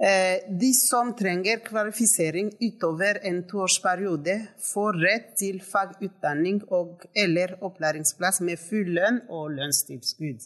Eh, 0.03 0.43
de 0.51 0.73
som 0.75 1.15
trenger 1.17 1.63
kvalifisering 1.65 2.51
utover 2.59 3.21
en 3.23 3.39
toårsperiode, 3.47 4.35
får 4.67 4.99
rett 5.01 5.31
til 5.39 5.63
fagutdanning 5.63 6.59
og 6.75 7.07
eller 7.15 7.55
opplæringsplass 7.63 8.43
med 8.43 8.59
full 8.61 8.93
lønn 8.99 9.23
og 9.31 9.55
lønnstilskudd. 9.55 10.43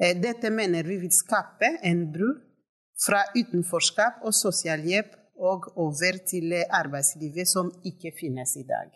Eh, 0.00 0.14
dette 0.20 0.50
mener 0.50 0.88
vi 0.88 0.98
vil 1.02 1.12
skape 1.12 1.76
en 1.82 2.06
bru 2.12 2.30
fra 3.02 3.24
utenforskap 3.36 4.22
og 4.24 4.34
sosialhjelp 4.36 5.18
og 5.42 5.72
over 5.76 6.18
til 6.28 6.54
arbeidslivet 6.68 7.48
som 7.48 7.72
ikke 7.84 8.12
finnes 8.18 8.56
i 8.56 8.66
dag. 8.68 8.92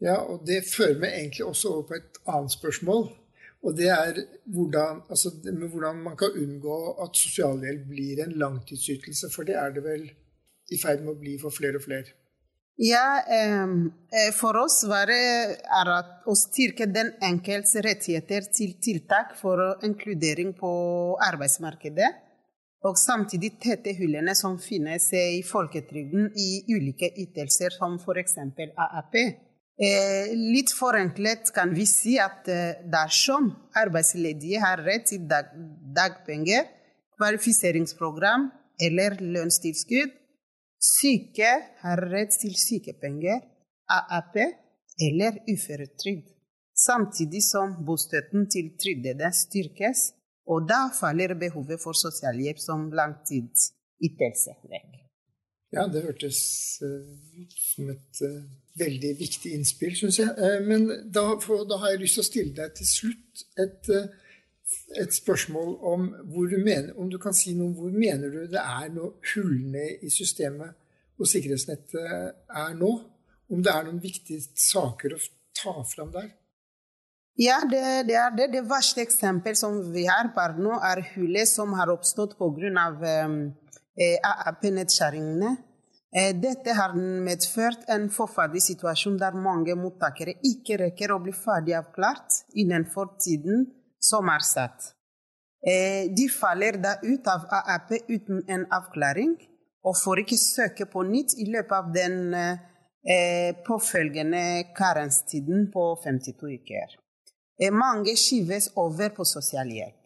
Ja, 0.00 0.16
og 0.16 0.46
det 0.48 0.62
fører 0.64 1.00
meg 1.02 1.16
egentlig 1.16 1.44
også 1.44 1.74
over 1.74 1.88
på 1.88 1.98
et 1.98 2.20
annet 2.26 2.54
spørsmål. 2.54 3.10
Og 3.62 3.76
det 3.76 3.90
er 3.92 4.22
hvordan, 4.44 5.02
altså, 5.10 5.30
hvordan, 5.72 5.96
man 5.96 6.16
kan 6.16 6.36
unngå 6.42 6.76
at 7.04 7.16
sosialhjelp 7.16 7.88
blir 7.88 8.22
en 8.24 8.32
langtidsytelse. 8.32 9.28
For 9.34 9.42
det 9.42 9.58
er 9.60 9.74
det 9.74 9.84
vel 9.84 10.06
i 10.72 10.78
ferd 10.80 11.04
med 11.04 11.12
å 11.12 11.20
bli 11.20 11.36
for 11.42 11.52
flere 11.52 11.76
og 11.76 11.84
flere. 11.84 12.16
Ja, 12.80 13.20
eh, 13.28 14.32
for 14.32 14.56
oss 14.56 14.78
var 14.88 15.10
det 15.10 15.58
å 16.24 16.34
styrke 16.38 16.86
den 16.88 17.10
enkeltes 17.20 17.74
rettigheter 17.84 18.46
til 18.56 18.78
tiltak 18.80 19.34
for 19.36 19.60
inkludering 19.84 20.54
på 20.56 20.70
arbeidsmarkedet, 21.26 22.08
og 22.88 22.96
samtidig 22.96 23.58
tette 23.60 23.92
hullene 23.98 24.32
som 24.34 24.56
finnes 24.56 25.10
i 25.12 25.42
folketrygden 25.44 26.30
i 26.40 26.48
ulike 26.72 27.10
ytelser, 27.20 27.76
som 27.76 27.98
f.eks. 28.00 28.38
AAP. 28.48 29.18
Eh, 29.80 30.32
litt 30.32 30.72
forenklet 30.72 31.52
kan 31.56 31.74
vi 31.76 31.84
si 31.88 32.16
at 32.20 32.48
eh, 32.48 32.80
dersom 32.88 33.50
arbeidsledige 33.76 34.60
har 34.64 34.80
rett 34.88 35.04
til 35.12 35.28
dagpenger, 35.28 36.64
kvalifiseringsprogram 37.20 38.48
eller 38.80 39.20
lønnstilskudd, 39.20 40.16
syke 40.80 41.50
har 41.82 42.02
rett 42.10 42.36
til 42.40 42.54
sykepenger, 42.56 43.42
AAP 43.90 44.36
eller 45.06 45.40
uføretrygd, 45.50 46.28
samtidig 46.76 47.42
som 47.44 47.76
bostøtten 47.86 48.48
til 48.52 48.72
trygdede 48.80 49.30
styrkes, 49.34 50.10
og 50.50 50.66
da 50.68 50.86
faller 51.00 51.36
behovet 51.38 51.80
for 51.82 51.96
sosialhjelp 51.96 52.58
som 52.58 52.88
langtidsytelse 52.96 54.56
vekk. 54.72 54.96
Ja, 55.70 55.84
det 55.86 56.02
hørtes 56.02 56.38
uh, 56.82 57.44
som 57.54 57.92
et 57.92 58.22
uh, 58.26 58.40
veldig 58.80 59.12
viktig 59.20 59.52
innspill, 59.54 59.92
syns 59.94 60.18
jeg. 60.18 60.32
Uh, 60.34 60.58
men 60.66 60.88
da, 61.14 61.36
for, 61.44 61.62
da, 61.70 61.78
har 61.78 61.94
jeg 61.94 62.00
lyst 62.02 62.18
til 62.18 62.24
å 62.24 62.26
stille 62.26 62.56
deg 62.56 62.72
til 62.74 62.88
slutt 62.90 63.44
et, 63.62 63.92
et 65.00 65.14
spørsmål 65.14 65.72
om 65.86 66.08
hvor 66.32 66.50
du 66.50 66.56
mener 66.58 66.92
Om 66.98 67.08
du 67.10 67.18
kan 67.22 67.34
si 67.34 67.54
noe 67.54 67.70
om 67.70 67.76
hvor 67.78 67.94
mener 67.94 68.30
du 68.30 68.40
det 68.50 68.60
er 68.60 68.90
noe 68.94 69.16
hullene 69.32 69.86
i 70.02 70.10
systemet 70.10 70.76
og 71.20 71.28
sikkerhetsnettet 71.28 71.96
er 72.00 72.76
nå? 72.78 72.90
Om 73.50 73.64
det 73.64 73.72
er 73.72 73.86
noen 73.86 74.02
viktige 74.02 74.40
saker 74.54 75.16
å 75.16 75.18
ta 75.58 75.74
fram 75.84 76.12
der? 76.14 76.30
Ja, 77.40 77.60
det, 77.64 77.82
det, 78.08 78.16
er 78.16 78.30
det. 78.36 78.46
Det 78.52 78.62
verste 78.68 79.02
eksempelet 79.02 79.58
som 79.58 79.78
vi 79.92 80.06
har 80.08 80.30
per 80.36 80.56
nå, 80.60 80.74
er 80.80 81.02
hullet 81.14 81.48
som 81.48 81.74
har 81.78 81.92
oppstått 81.92 82.36
pga. 82.38 82.86
Um, 83.26 83.38
Eh, 84.00 84.18
AAP-nedskjæringene. 84.22 85.56
Eh, 86.16 86.32
dette 86.40 86.72
har 86.72 86.94
medført 86.96 87.82
en 87.88 88.08
forferdelig 88.10 88.62
situasjon 88.70 89.18
der 89.18 89.36
mange 89.36 89.74
mottakere 89.78 90.38
ikke 90.46 90.78
rekker 90.84 91.12
å 91.12 91.18
bli 91.22 91.34
ferdig 91.36 91.74
avklart 91.78 92.40
innenfor 92.62 93.12
tiden 93.20 93.66
som 94.00 94.28
er. 94.28 94.40
Eh, 95.66 96.08
de 96.16 96.28
faller 96.32 96.80
da 96.80 96.96
ut 97.02 97.26
av 97.28 97.46
AAP 97.60 97.92
uten 98.08 98.42
en 98.48 98.66
avklaring, 98.72 99.36
og 99.84 99.96
får 99.96 100.24
ikke 100.24 100.40
søke 100.40 100.86
på 100.86 101.04
nytt 101.08 101.36
i 101.40 101.46
løpet 101.48 101.72
av 101.72 101.92
den 101.94 102.58
påfølgende 103.64 104.74
karenstiden 104.76 105.70
på 105.72 105.84
52 106.04 106.50
uker. 106.52 106.98
Mange 107.72 108.12
skyves 108.12 108.66
over 108.76 109.08
på 109.16 109.24
sosialhjelp. 109.24 110.00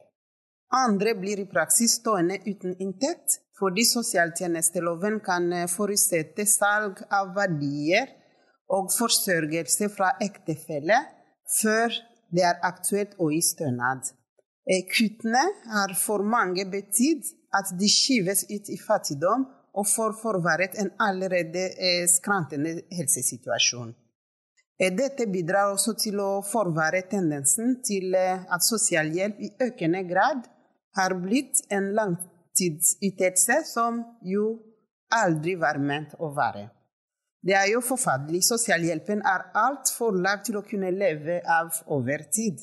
Andre 0.74 1.14
blir 1.18 1.42
i 1.42 1.48
praksis 1.50 1.98
stående 2.00 2.38
uten 2.46 2.74
inntekt 2.82 3.40
fordi 3.58 3.84
sosialtjenesteloven 3.86 5.20
kan 5.24 5.52
eh, 5.52 5.68
forutsette 5.70 6.46
salg 6.50 7.04
av 7.14 7.34
verdier 7.36 8.10
og 8.74 8.90
forsørgelse 8.90 9.90
fra 9.94 10.14
ektefelle 10.24 10.98
før 11.60 11.94
det 12.34 12.44
er 12.50 12.60
aktuelt 12.66 13.14
å 13.22 13.30
gi 13.32 13.40
stønad. 13.44 14.10
Eh, 14.66 14.84
kuttene 14.90 15.42
har 15.72 15.94
for 15.98 16.24
mange 16.24 16.64
betydd 16.70 17.28
at 17.54 17.70
de 17.78 17.88
skyves 17.90 18.46
ut 18.50 18.70
i 18.72 18.78
fattigdom 18.80 19.44
og 19.74 19.86
får 19.90 20.16
forverret 20.22 20.78
en 20.80 20.90
allerede 21.02 21.68
eh, 21.78 22.06
skrantende 22.10 22.80
helsesituasjon. 22.94 23.94
Dette 24.74 25.28
bidrar 25.30 25.70
også 25.70 25.92
til 26.02 26.18
å 26.18 26.42
forverre 26.42 27.04
tendensen 27.06 27.76
til 27.86 28.16
at 28.18 28.64
sosialhjelp 28.66 29.38
i 29.38 29.52
økende 29.62 30.00
grad 30.08 30.48
har 30.98 31.14
blitt 31.22 31.62
en 31.70 31.92
langtidsytelse 31.94 33.60
som 33.70 34.02
jo 34.26 34.48
aldri 35.14 35.54
var 35.60 35.78
ment 35.78 36.16
å 36.18 36.32
være. 36.34 36.73
Det 37.44 37.52
er 37.52 37.68
jo 37.74 37.82
forferdelig. 37.84 38.40
Sosialhjelpen 38.46 39.20
er 39.28 39.50
altfor 39.60 40.16
lav 40.16 40.40
til 40.46 40.56
å 40.56 40.64
kunne 40.64 40.92
leve 40.94 41.42
av 41.44 41.76
over 41.92 42.24
tid. 42.32 42.62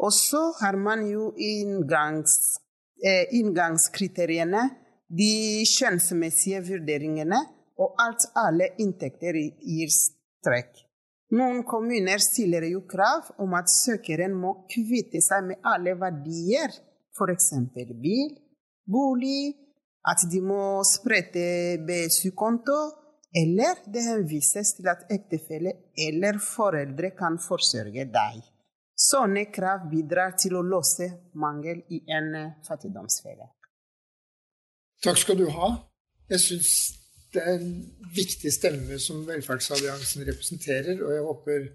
Og 0.00 0.12
så 0.16 0.40
har 0.62 0.78
man 0.80 1.04
jo 1.04 1.34
inngangs, 1.36 2.56
eh, 3.04 3.28
inngangskriteriene, 3.36 4.62
de 5.10 5.64
kjønnsmessige 5.68 6.62
vurderingene, 6.64 7.40
og 7.76 7.94
alt 7.98 8.24
alle 8.36 8.70
inntekter 8.78 9.36
gir 9.36 9.90
strekk. 9.92 10.86
Noen 11.30 11.62
kommuner 11.62 12.18
stiller 12.18 12.64
jo 12.70 12.80
krav 12.90 13.28
om 13.38 13.52
at 13.54 13.68
søkeren 13.70 14.32
må 14.34 14.66
kvitte 14.70 15.20
seg 15.22 15.44
med 15.46 15.60
alle 15.62 15.94
verdier, 15.94 16.72
f.eks. 17.14 17.50
bil, 18.00 18.32
bolig, 18.86 19.54
at 20.08 20.24
de 20.32 20.40
må 20.40 20.80
sprette 20.88 21.78
BSU-konto, 21.86 22.78
eller 23.36 23.78
det 23.86 24.02
henvises 24.06 24.74
til 24.76 24.88
at 24.90 25.06
ektefelle 25.12 25.72
eller 26.08 26.40
foreldre 26.42 27.12
kan 27.18 27.38
forsørge 27.42 28.06
deg. 28.10 28.40
Sånne 29.00 29.46
krav 29.54 29.86
bidrar 29.90 30.34
til 30.36 30.58
å 30.58 30.64
låse 30.66 31.06
mangel 31.40 31.80
i 31.94 32.02
en 32.12 32.34
fattigdomsfelle. 32.66 33.46
Takk 35.00 35.20
skal 35.22 35.38
du 35.40 35.46
ha. 35.54 35.70
Jeg 36.28 36.42
syns 36.42 36.72
det 37.32 37.40
er 37.40 37.60
en 37.60 37.76
viktig 38.14 38.50
stemme 38.52 38.98
som 39.00 39.22
Velferdsalliansen 39.28 40.26
representerer, 40.26 40.98
og 40.98 41.14
jeg 41.14 41.26
håper 41.28 41.68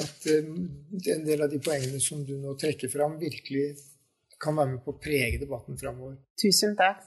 at 0.00 0.28
eh, 0.32 0.48
en 1.12 1.26
del 1.26 1.44
av 1.44 1.52
de 1.52 1.60
poengene 1.62 2.00
som 2.00 2.24
du 2.24 2.32
nå 2.40 2.56
trekker 2.58 2.90
fram, 2.92 3.18
virkelig 3.20 3.66
kan 4.40 4.56
være 4.56 4.72
med 4.74 4.82
på 4.84 4.94
å 4.94 5.00
prege 5.00 5.40
debatten 5.42 5.78
framover. 5.80 6.16
Tusen 6.40 6.74
takk. 6.78 7.04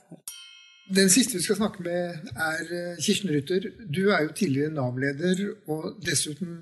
Den 0.96 1.10
siste 1.14 1.38
vi 1.38 1.44
skal 1.46 1.60
snakke 1.60 1.84
med, 1.86 2.30
er 2.34 2.74
eh, 2.74 3.02
Kirsten 3.04 3.30
Rutter. 3.34 3.68
Du 3.86 4.08
er 4.10 4.24
jo 4.26 4.34
tidligere 4.34 4.74
Nav-leder, 4.74 5.44
og 5.70 6.00
dessuten 6.06 6.56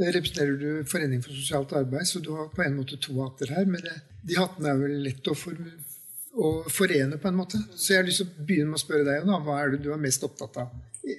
eh, 0.00 0.08
representerer 0.08 0.56
du 0.58 0.90
Foreningen 0.90 1.22
for 1.22 1.36
sosialt 1.36 1.74
arbeid, 1.78 2.08
så 2.10 2.22
du 2.24 2.32
har 2.34 2.50
på 2.54 2.64
en 2.64 2.80
måte 2.80 2.98
to 2.98 3.14
hatter 3.20 3.54
her. 3.54 3.68
Men 3.70 3.86
de 4.26 4.40
hattene 4.40 4.72
er 4.72 4.82
vel 4.82 4.96
lett 5.06 5.30
å, 5.30 5.36
for, 5.38 5.54
å, 6.34 6.52
forene, 6.66 7.20
på 7.22 7.30
en 7.30 7.38
måte. 7.38 7.62
Så 7.78 7.94
jeg 7.94 8.02
har 8.02 8.10
lyst 8.10 8.24
til 8.24 8.32
å 8.32 8.46
begynne 8.50 8.72
med 8.72 8.80
å 8.80 8.84
spørre 8.84 9.06
deg, 9.06 9.30
da, 9.30 9.40
hva 9.46 9.62
er 9.62 9.74
det 9.74 9.82
du 9.86 9.90
er 9.94 10.02
mest 10.02 10.26
opptatt 10.26 10.62
av 10.64 10.74
i, 11.06 11.18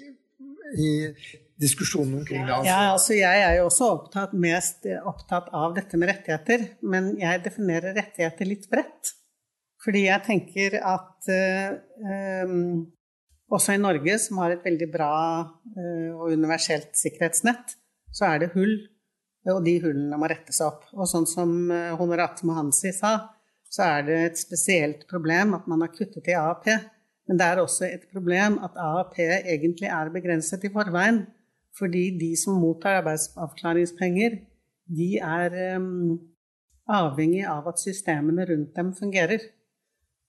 i 0.76 0.94
diskusjonen 1.62 2.20
omkring 2.20 2.44
det. 2.44 2.52
Altså. 2.52 2.68
Ja, 2.68 2.80
altså 2.92 3.16
jeg 3.16 3.44
er 3.48 3.62
jo 3.62 3.70
også 3.70 3.94
opptatt, 3.96 4.36
mest 4.36 4.90
opptatt 5.08 5.54
av 5.56 5.76
dette 5.78 6.00
med 6.00 6.12
rettigheter, 6.12 6.74
men 6.84 7.14
jeg 7.22 7.46
definerer 7.48 7.96
rettigheter 7.96 8.52
litt 8.52 8.68
bredt. 8.68 9.16
Fordi 9.86 10.08
jeg 10.08 10.26
tenker 10.26 10.80
at 10.82 11.30
uh, 11.30 12.48
um, 12.50 12.86
også 13.54 13.76
i 13.76 13.82
Norge, 13.82 14.18
som 14.20 14.42
har 14.42 14.56
et 14.56 14.66
veldig 14.66 14.88
bra 14.90 15.16
eh, 15.78 16.10
og 16.16 16.32
universelt 16.34 16.98
sikkerhetsnett, 16.98 17.76
så 18.10 18.32
er 18.32 18.42
det 18.42 18.54
hull, 18.56 18.74
og 19.54 19.60
de 19.68 19.76
hullene 19.84 20.18
må 20.18 20.26
rettes 20.32 20.58
opp. 20.66 20.88
Og 20.98 21.06
sånn 21.10 21.28
som 21.30 21.52
uh, 21.70 21.94
Honorate 22.00 22.48
Mohansi 22.50 22.90
sa, 22.98 23.14
så 23.70 23.86
er 23.86 24.08
det 24.08 24.18
et 24.24 24.42
spesielt 24.42 25.06
problem 25.10 25.54
at 25.58 25.70
man 25.70 25.84
har 25.86 25.94
kuttet 25.94 26.32
i 26.32 26.38
AAP. 26.38 26.70
Men 27.30 27.40
det 27.40 27.46
er 27.46 27.62
også 27.62 27.88
et 27.88 28.06
problem 28.14 28.60
at 28.66 28.78
AAP 28.82 29.20
egentlig 29.22 29.90
er 29.94 30.14
begrenset 30.14 30.66
i 30.66 30.74
forveien. 30.74 31.26
Fordi 31.76 32.08
de 32.18 32.32
som 32.40 32.58
mottar 32.62 33.02
arbeidsavklaringspenger, 33.02 34.38
de 34.96 35.10
er 35.20 35.58
um, 35.76 36.16
avhengig 36.88 37.44
av 37.50 37.68
at 37.72 37.82
systemene 37.82 38.46
rundt 38.48 38.76
dem 38.78 38.94
fungerer. 38.96 39.44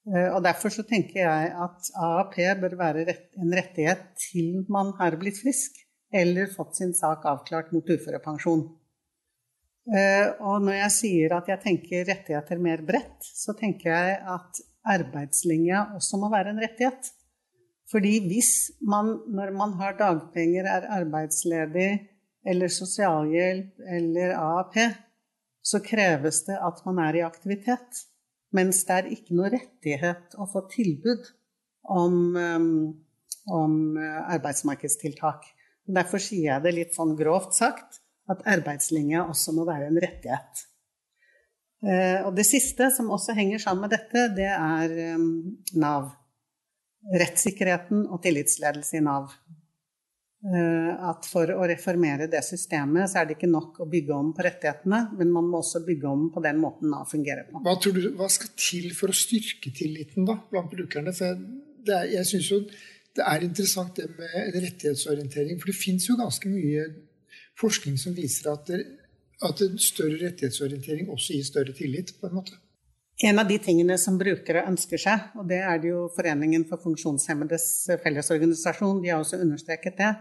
Uh, 0.06 0.36
og 0.36 0.40
Derfor 0.46 0.70
så 0.70 0.84
tenker 0.86 1.24
jeg 1.24 1.50
at 1.66 1.90
AAP 1.98 2.36
bør 2.62 2.78
være 2.78 3.06
en 3.10 3.54
rettighet 3.58 4.04
til 4.28 4.62
man 4.70 4.92
har 5.00 5.18
blitt 5.18 5.40
frisk 5.42 5.80
eller 6.14 6.52
fått 6.52 6.78
sin 6.78 6.94
sak 6.94 7.26
avklart 7.26 7.72
mot 7.74 7.88
uførepensjon. 7.90 8.62
Uh, 9.86 10.26
og 10.42 10.62
når 10.66 10.80
jeg 10.80 10.94
sier 10.94 11.36
at 11.36 11.50
jeg 11.50 11.62
tenker 11.62 12.06
rettigheter 12.06 12.62
mer 12.62 12.82
bredt, 12.86 13.22
så 13.22 13.54
tenker 13.58 13.92
jeg 13.92 14.16
at 14.36 14.62
arbeidslinja 14.86 15.88
også 15.98 16.22
må 16.22 16.30
være 16.30 16.54
en 16.54 16.62
rettighet. 16.62 17.12
Fordi 17.90 18.18
hvis 18.26 18.52
man, 18.82 19.12
når 19.30 19.52
man 19.54 19.74
har 19.78 19.98
dagpenger, 19.98 20.66
er 20.66 20.88
arbeidsledig 21.00 21.90
eller 22.46 22.70
sosialhjelp 22.70 23.86
eller 23.98 24.34
AAP, 24.38 24.76
så 25.66 25.82
kreves 25.82 26.44
det 26.46 26.58
at 26.62 26.82
man 26.86 26.98
er 27.02 27.18
i 27.18 27.24
aktivitet. 27.26 28.06
Mens 28.54 28.84
det 28.86 28.94
er 28.94 29.10
ikke 29.16 29.34
noe 29.36 29.50
rettighet 29.52 30.36
å 30.38 30.46
få 30.50 30.66
tilbud 30.70 31.26
om, 31.90 32.36
um, 32.36 32.68
om 33.50 33.74
uh, 33.98 34.22
arbeidsmarkedstiltak. 34.36 35.48
Derfor 35.86 36.22
sier 36.22 36.52
jeg 36.52 36.64
det 36.64 36.74
litt 36.76 36.96
sånn 36.96 37.16
grovt 37.18 37.56
sagt 37.58 38.00
at 38.30 38.46
arbeidslinja 38.50 39.26
også 39.30 39.54
må 39.54 39.66
være 39.68 39.90
en 39.90 40.00
rettighet. 40.02 40.64
Uh, 41.84 42.26
og 42.26 42.32
det 42.38 42.46
siste 42.48 42.88
som 42.94 43.10
også 43.14 43.36
henger 43.36 43.62
sammen 43.62 43.86
med 43.86 43.94
dette, 43.94 44.28
det 44.38 44.50
er 44.52 44.96
um, 45.18 45.28
Nav. 45.78 46.14
Rettssikkerheten 47.06 48.08
og 48.10 48.22
tillitsledelse 48.24 48.98
i 48.98 49.04
Nav. 49.04 49.30
Eh, 50.46 50.90
at 51.10 51.26
for 51.26 51.50
å 51.50 51.64
reformere 51.66 52.28
det 52.30 52.38
systemet, 52.46 53.10
så 53.10 53.18
er 53.18 53.26
det 53.26 53.34
ikke 53.34 53.48
nok 53.50 53.80
å 53.82 53.86
bygge 53.90 54.14
om 54.14 54.28
på 54.36 54.44
rettighetene, 54.46 55.00
men 55.18 55.30
man 55.34 55.48
må 55.50 55.58
også 55.58 55.80
bygge 55.82 56.06
om 56.06 56.28
på 56.30 56.42
den 56.44 56.60
måten 56.62 56.92
Nav 56.92 57.08
fungerer 57.10 57.48
på. 57.48 57.62
Hva, 57.64 57.74
tror 57.82 57.96
du, 57.96 58.04
hva 58.14 58.28
skal 58.30 58.52
til 58.54 58.92
for 58.94 59.10
å 59.10 59.16
styrke 59.16 59.72
tilliten 59.74 60.28
da, 60.28 60.36
blant 60.52 60.70
brukerne? 60.70 61.14
For 61.16 61.40
det 61.86 61.96
er, 61.96 62.12
jeg 62.12 62.28
syns 62.30 62.50
jo 62.52 62.60
det 63.16 63.24
er 63.24 63.46
interessant 63.46 63.98
det 63.98 64.06
med 64.12 64.60
rettighetsorientering. 64.60 65.58
For 65.58 65.72
det 65.72 65.80
fins 65.80 66.06
jo 66.06 66.18
ganske 66.20 66.52
mye 66.52 66.86
forskning 67.58 67.98
som 67.98 68.14
viser 68.14 68.52
at, 68.52 68.70
det, 68.70 68.84
at 69.48 69.64
en 69.66 69.82
større 69.82 70.20
rettighetsorientering 70.28 71.10
også 71.10 71.40
gir 71.40 71.48
større 71.48 71.74
tillit, 71.74 72.14
på 72.20 72.30
en 72.30 72.38
måte. 72.38 72.60
En 73.24 73.40
av 73.40 73.48
de 73.48 73.56
tingene 73.64 73.96
som 73.98 74.20
brukere 74.20 74.66
ønsker 74.68 75.00
seg, 75.00 75.30
og 75.40 75.50
det 75.50 75.62
er 75.64 75.82
det 75.82 75.90
jo 75.90 76.06
Foreningen 76.14 76.68
for 76.68 76.78
funksjonshemmedes 76.86 77.68
fellesorganisasjon, 78.04 79.00
de 79.02 79.14
har 79.14 79.24
også 79.24 79.40
understreket 79.42 79.96
det, 79.98 80.14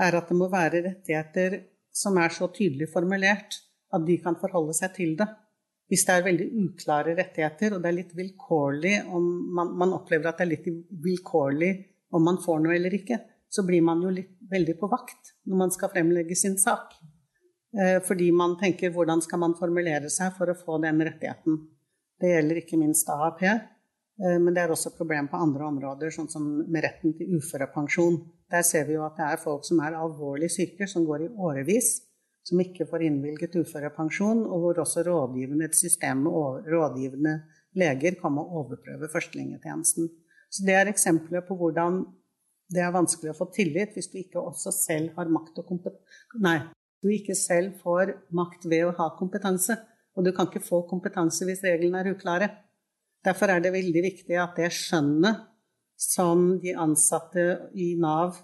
er 0.00 0.16
at 0.18 0.30
det 0.30 0.38
må 0.38 0.48
være 0.52 0.82
rettigheter 0.86 1.60
som 1.92 2.18
er 2.22 2.32
så 2.34 2.48
tydelig 2.54 2.88
formulert 2.92 3.58
at 3.94 4.04
de 4.06 4.16
kan 4.22 4.38
forholde 4.40 4.74
seg 4.76 4.94
til 4.96 5.16
det. 5.18 5.26
Hvis 5.90 6.04
det 6.06 6.14
er 6.14 6.26
veldig 6.28 6.48
uklare 6.62 7.16
rettigheter, 7.18 7.74
og 7.74 7.82
det 7.82 7.90
er 7.90 7.96
litt 7.96 8.12
vilkårlig 8.14 8.94
om 9.10 9.24
man, 9.56 9.72
man 9.82 9.94
opplever 9.96 10.30
at 10.30 10.38
det 10.38 10.46
er 10.46 10.52
litt 10.52 10.68
vilkårlig 11.02 11.70
om 12.14 12.22
man 12.26 12.38
får 12.42 12.60
noe 12.62 12.76
eller 12.76 12.94
ikke, 12.94 13.18
så 13.50 13.64
blir 13.66 13.82
man 13.82 14.02
jo 14.04 14.12
litt, 14.14 14.36
veldig 14.50 14.76
på 14.78 14.90
vakt 14.90 15.34
når 15.50 15.58
man 15.64 15.74
skal 15.74 15.90
fremlegge 15.90 16.36
sin 16.38 16.54
sak. 16.58 16.94
Eh, 17.74 17.98
fordi 18.06 18.30
man 18.34 18.56
tenker 18.58 18.94
hvordan 18.94 19.22
skal 19.22 19.42
man 19.42 19.56
formulere 19.58 20.10
seg 20.10 20.34
for 20.38 20.50
å 20.50 20.58
få 20.58 20.78
den 20.82 21.02
rettigheten. 21.06 21.58
Det 22.20 22.32
gjelder 22.34 22.62
ikke 22.62 22.78
minst 22.78 23.10
AAP, 23.10 23.42
men 24.20 24.52
det 24.52 24.62
er 24.62 24.72
også 24.74 24.90
et 24.90 24.98
problem 24.98 25.30
på 25.30 25.40
andre 25.40 25.66
områder, 25.70 26.12
sånn 26.12 26.28
som 26.28 26.46
med 26.60 26.84
retten 26.84 27.14
til 27.16 27.38
uførepensjon. 27.38 28.18
Der 28.52 28.64
ser 28.66 28.86
vi 28.88 28.98
jo 28.98 29.04
at 29.06 29.16
det 29.16 29.26
er 29.26 29.40
folk 29.40 29.64
som 29.64 29.80
er 29.84 29.96
alvorlig 29.96 30.50
syke, 30.52 30.88
som 30.90 31.06
går 31.08 31.24
i 31.24 31.30
årevis, 31.48 31.92
som 32.44 32.60
ikke 32.60 32.88
får 32.90 33.06
innvilget 33.06 33.56
uførepensjon, 33.60 34.42
og 34.44 34.64
hvor 34.64 34.82
også 34.84 35.04
rådgivende, 35.06 35.68
et 35.70 35.78
system 35.78 36.24
med 36.26 36.68
rådgivende 36.68 37.36
leger 37.80 38.18
kan 38.20 38.34
må 38.34 38.44
overprøve 38.60 39.08
førstelinjetjenesten. 39.12 40.10
Så 40.50 40.66
det 40.66 40.74
er 40.74 40.90
eksempler 40.90 41.44
på 41.46 41.56
hvordan 41.56 42.02
det 42.70 42.82
er 42.82 42.94
vanskelig 42.94 43.32
å 43.32 43.38
få 43.38 43.48
tillit 43.54 43.96
hvis 43.96 44.10
du 44.12 44.18
ikke 44.20 44.42
også 44.42 44.72
selv 44.74 45.16
har 45.16 45.30
makt 45.30 45.58
og 45.58 45.66
kompetanse 45.66 46.38
Nei, 46.42 46.58
du 47.02 47.08
ikke 47.10 47.34
selv 47.38 47.78
får 47.82 48.12
makt 48.36 48.66
ved 48.70 48.86
å 48.86 48.96
ha 48.98 49.08
kompetanse. 49.18 49.76
Og 50.18 50.26
du 50.26 50.32
kan 50.36 50.48
ikke 50.50 50.62
få 50.62 50.82
kompetanse 50.90 51.46
hvis 51.48 51.62
reglene 51.64 52.02
er 52.02 52.10
uklare. 52.12 52.48
Derfor 53.24 53.52
er 53.52 53.60
det 53.60 53.74
veldig 53.74 54.02
viktig 54.04 54.36
at 54.40 54.56
det 54.56 54.70
skjønnet 54.72 55.46
som 56.00 56.54
de 56.62 56.72
ansatte 56.72 57.44
i 57.76 57.92
Nav 58.00 58.38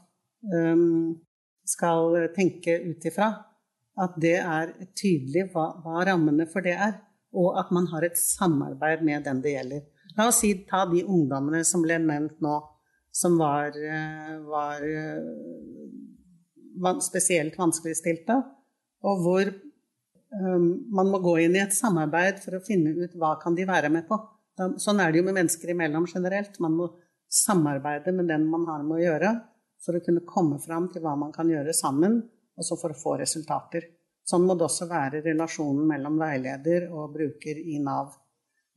um, 0.52 1.16
skal 1.66 2.28
tenke 2.36 2.76
ut 2.84 3.06
ifra. 3.08 3.30
At 3.96 4.18
det 4.20 4.36
er 4.42 4.74
tydelig 4.92 5.46
hva, 5.54 5.70
hva, 5.80 6.04
rammene 6.04 6.44
for 6.50 6.64
det 6.64 6.74
er, 6.76 6.98
og 7.36 7.56
at 7.60 7.72
man 7.72 7.88
har 7.94 8.04
et 8.04 8.18
samarbeid 8.20 9.04
med 9.06 9.24
den 9.24 9.40
det 9.44 9.54
gjelder. 9.54 9.86
La 10.16 10.28
oss 10.28 10.42
si, 10.44 10.52
ta 10.68 10.84
de 10.90 11.02
ungdommene 11.04 11.62
som 11.64 11.84
ble 11.84 11.96
nevnt 12.02 12.42
nå, 12.44 12.58
som 13.16 13.38
var, 13.40 13.72
var, 14.44 14.84
var 16.84 16.92
eh, 16.92 17.04
spesielt 17.04 17.56
vanskeligstilte, 17.56 18.36
og 19.08 19.24
hvor 19.24 19.48
um, 19.48 20.68
man 20.92 21.12
må 21.12 21.22
gå 21.24 21.38
inn 21.46 21.56
i 21.56 21.64
et 21.64 21.76
samarbeid 21.76 22.44
for 22.44 22.58
å 22.58 22.64
finne 22.64 22.92
ut 23.00 23.16
hva 23.16 23.38
kan 23.40 23.56
de 23.56 23.64
være 23.68 23.92
med 23.92 24.04
på. 24.08 24.20
Sånn 24.56 25.02
er 25.02 25.12
det 25.12 25.20
jo 25.20 25.26
med 25.26 25.36
mennesker 25.36 25.72
imellom 25.72 26.06
generelt. 26.08 26.58
Man 26.64 26.76
må 26.78 26.88
samarbeide 27.32 28.14
med 28.16 28.30
den 28.30 28.46
man 28.48 28.64
har 28.70 28.84
med 28.86 28.98
å 28.98 29.02
gjøre, 29.02 29.32
for 29.84 29.98
å 29.98 30.04
kunne 30.04 30.24
komme 30.28 30.58
fram 30.62 30.88
til 30.92 31.04
hva 31.04 31.14
man 31.18 31.32
kan 31.34 31.50
gjøre 31.50 31.74
sammen, 31.76 32.20
og 32.56 32.64
så 32.64 32.78
for 32.80 32.94
å 32.94 32.98
få 32.98 33.16
resultater. 33.20 33.84
Sånn 34.26 34.46
må 34.46 34.56
det 34.58 34.66
også 34.66 34.88
være 34.90 35.20
relasjonen 35.22 35.84
mellom 35.86 36.16
veileder 36.18 36.88
og 36.90 37.12
bruker 37.14 37.60
i 37.60 37.78
Nav. 37.82 38.14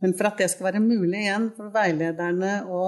Men 0.03 0.13
for 0.17 0.29
at 0.29 0.41
det 0.41 0.49
skal 0.51 0.69
være 0.69 0.83
mulig 0.83 1.23
igjen 1.23 1.49
for 1.55 1.71
veilederne 1.73 2.51
å 2.69 2.83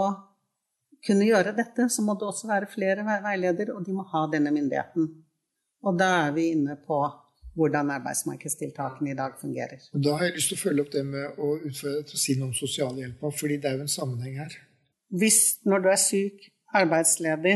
kunne 1.06 1.25
gjøre 1.25 1.56
dette, 1.58 1.88
så 1.89 2.04
må 2.06 2.13
det 2.19 2.27
også 2.27 2.51
være 2.51 2.69
flere 2.69 3.06
veiledere, 3.08 3.73
og 3.73 3.88
de 3.88 3.95
må 3.95 4.06
ha 4.12 4.27
denne 4.32 4.54
myndigheten. 4.54 5.10
Og 5.82 5.97
da 5.97 6.12
er 6.27 6.36
vi 6.36 6.51
inne 6.54 6.77
på 6.86 7.01
hvordan 7.57 7.91
arbeidsmarkedstiltakene 7.97 9.11
i 9.11 9.17
dag 9.17 9.37
fungerer. 9.41 9.81
Da 9.93 10.17
har 10.17 10.29
jeg 10.29 10.37
lyst 10.39 10.53
til 10.53 10.59
å 10.59 10.63
følge 10.65 10.85
opp 10.85 10.91
det 10.93 11.05
med 11.05 11.39
å 11.39 11.53
utfordre 11.59 12.03
til 12.07 12.19
å 12.19 12.21
si 12.25 12.35
noe 12.39 12.51
om 12.51 12.57
sosialhjelpa, 12.57 13.31
fordi 13.39 13.57
det 13.61 13.71
er 13.71 13.79
jo 13.79 13.87
en 13.87 13.97
sammenheng 13.99 14.37
her 14.39 14.59
hvis 15.11 15.59
når 15.67 15.83
du 15.83 15.89
er 15.91 15.99
syk, 15.99 16.47
arbeidsledig, 16.73 17.55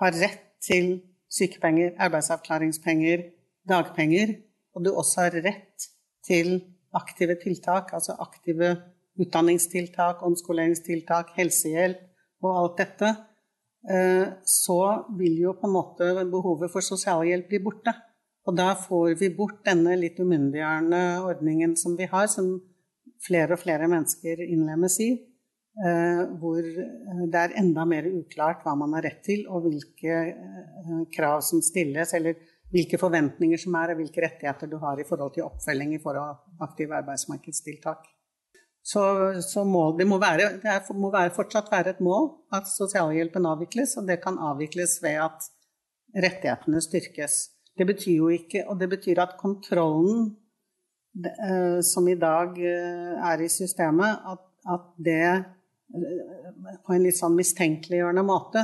har 0.00 0.16
rett 0.16 0.44
til 0.64 1.00
sykepenger, 1.30 1.92
arbeidsavklaringspenger, 2.00 3.24
dagpenger, 3.68 4.34
og 4.74 4.84
du 4.84 4.92
også 4.94 5.26
har 5.26 5.36
rett 5.44 5.90
til 6.26 6.54
aktive 6.96 7.36
tiltak, 7.42 7.92
altså 7.92 8.16
aktive 8.18 8.72
utdanningstiltak, 9.20 10.22
omskoleringstiltak, 10.24 11.34
helsehjelp 11.36 12.00
og 12.46 12.56
alt 12.62 12.78
dette, 12.80 13.10
eh, 13.90 14.32
så 14.46 14.80
vil 15.18 15.36
jo 15.44 15.52
på 15.60 15.68
en 15.68 15.76
måte 15.76 16.08
behovet 16.32 16.72
for 16.72 16.84
sosialhjelp 16.84 17.48
bli 17.50 17.60
borte. 17.60 17.94
Og 18.50 18.58
da 18.58 18.72
får 18.74 19.14
vi 19.20 19.30
bort 19.34 19.62
denne 19.66 19.94
litt 20.00 20.18
umyndiggjørende 20.18 21.02
ordningen 21.22 21.76
som 21.78 21.94
vi 21.98 22.10
har, 22.10 22.26
som 22.32 22.56
flere 23.22 23.54
og 23.54 23.62
flere 23.62 23.86
mennesker 23.90 24.42
innlemmes 24.42 24.96
i, 25.04 25.10
Eh, 25.78 26.22
hvor 26.42 26.58
eh, 26.60 27.20
det 27.30 27.40
er 27.40 27.52
enda 27.60 27.86
mer 27.88 28.04
uklart 28.10 28.64
hva 28.66 28.74
man 28.76 28.96
har 28.98 29.04
rett 29.06 29.20
til, 29.24 29.46
og 29.48 29.68
hvilke 29.68 30.16
eh, 30.28 30.96
krav 31.14 31.44
som 31.46 31.62
stilles, 31.64 32.10
eller 32.18 32.34
hvilke 32.74 32.98
forventninger 33.00 33.60
som 33.62 33.76
er, 33.78 33.92
og 33.92 34.02
hvilke 34.02 34.24
rettigheter 34.24 34.68
du 34.68 34.76
har 34.82 35.00
i 35.00 35.06
forhold 35.06 35.32
til 35.36 35.46
oppfølging 35.46 35.94
i 35.94 36.00
forhold 36.02 36.42
til 36.42 36.66
aktive 36.66 36.98
arbeidsmarkedstiltak. 36.98 38.02
Så, 38.82 39.02
så 39.46 39.64
mål, 39.64 39.94
det, 40.00 40.08
må 40.10 40.18
være, 40.20 40.50
det 40.60 40.68
er, 40.72 40.92
må 40.96 41.12
være, 41.14 41.32
fortsatt 41.36 41.70
være 41.72 41.94
et 41.94 42.04
mål 42.04 42.28
at 42.56 42.68
sosialhjelpen 42.68 43.46
avvikles, 43.46 43.94
og 44.00 44.08
det 44.10 44.18
kan 44.24 44.40
avvikles 44.40 44.98
ved 45.04 45.20
at 45.22 45.48
rettighetene 46.26 46.82
styrkes. 46.82 47.40
Det 47.78 47.86
betyr 47.86 48.16
jo 48.16 48.28
ikke 48.34 48.64
Og 48.68 48.78
det 48.80 48.88
betyr 48.90 49.20
at 49.22 49.38
kontrollen 49.40 50.36
som 51.82 52.08
i 52.08 52.14
dag 52.14 52.58
er 52.62 53.40
i 53.42 53.48
systemet, 53.50 54.20
at, 54.30 54.44
at 54.70 54.84
det 55.02 55.44
på 56.86 56.94
en 56.94 57.02
litt 57.02 57.18
sånn 57.18 57.34
mistenkeliggjørende 57.34 58.22
måte, 58.22 58.62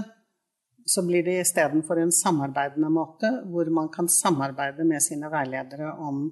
så 0.87 1.03
blir 1.03 1.25
det 1.27 1.41
istedenfor 1.43 1.99
en 1.99 2.13
samarbeidende 2.15 2.91
måte, 2.93 3.31
hvor 3.51 3.67
man 3.75 3.89
kan 3.95 4.09
samarbeide 4.09 4.87
med 4.87 5.03
sine 5.03 5.31
veiledere 5.33 5.91
om, 5.99 6.29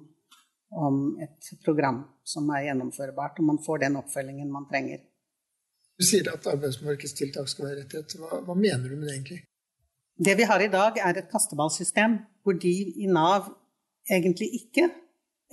om, 0.71 1.01
et 1.19 1.51
program 1.65 2.05
som 2.23 2.47
er 2.55 2.69
gjennomførbart, 2.69 3.41
og 3.41 3.49
man 3.49 3.59
får 3.65 3.83
den 3.83 3.99
oppfølgingen 3.99 4.53
man 4.53 4.69
trenger. 4.71 5.03
Du 5.99 6.07
sier 6.07 6.31
at 6.31 6.47
arbeidsmarkedstiltak 6.51 7.51
skal 7.51 7.69
være 7.69 7.81
rettighet. 7.83 8.15
Hva, 8.19 8.39
hva 8.47 8.55
mener 8.55 8.87
du 8.87 8.95
med 8.95 9.09
det 9.09 9.17
egentlig? 9.17 9.41
Det 10.15 10.35
vi 10.39 10.47
har 10.47 10.61
i 10.63 10.71
dag, 10.71 10.95
er 10.95 11.17
et 11.19 11.31
kasteballsystem 11.31 12.19
hvor 12.43 12.55
de 12.55 12.71
i 13.03 13.07
Nav 13.11 13.49
egentlig 14.07 14.47
ikke 14.61 14.87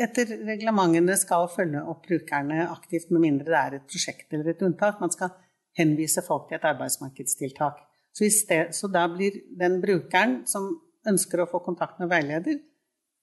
etter 0.01 0.31
reglementene 0.47 1.17
skal 1.19 1.49
følge 1.53 1.83
opp 1.89 2.07
brukerne 2.07 2.67
aktivt, 2.71 3.11
med 3.11 3.25
mindre 3.25 3.51
det 3.51 3.59
er 3.59 3.79
et 3.79 3.89
prosjekt 3.91 4.33
eller 4.33 4.53
et 4.53 4.63
unntak. 4.65 5.01
Man 5.03 5.13
skal 5.13 5.35
henvise 5.79 6.23
folk 6.25 6.49
til 6.49 6.59
et 6.59 6.69
arbeidsmarkedstiltak. 6.69 7.83
Så, 8.13 8.29
sted, 8.31 8.73
så 8.77 8.89
da 8.93 9.07
blir 9.09 9.41
den 9.59 9.81
brukeren 9.83 10.43
som 10.49 10.69
ønsker 11.09 11.43
å 11.43 11.49
få 11.51 11.63
kontakt 11.65 11.99
med 12.01 12.11
veileder 12.13 12.59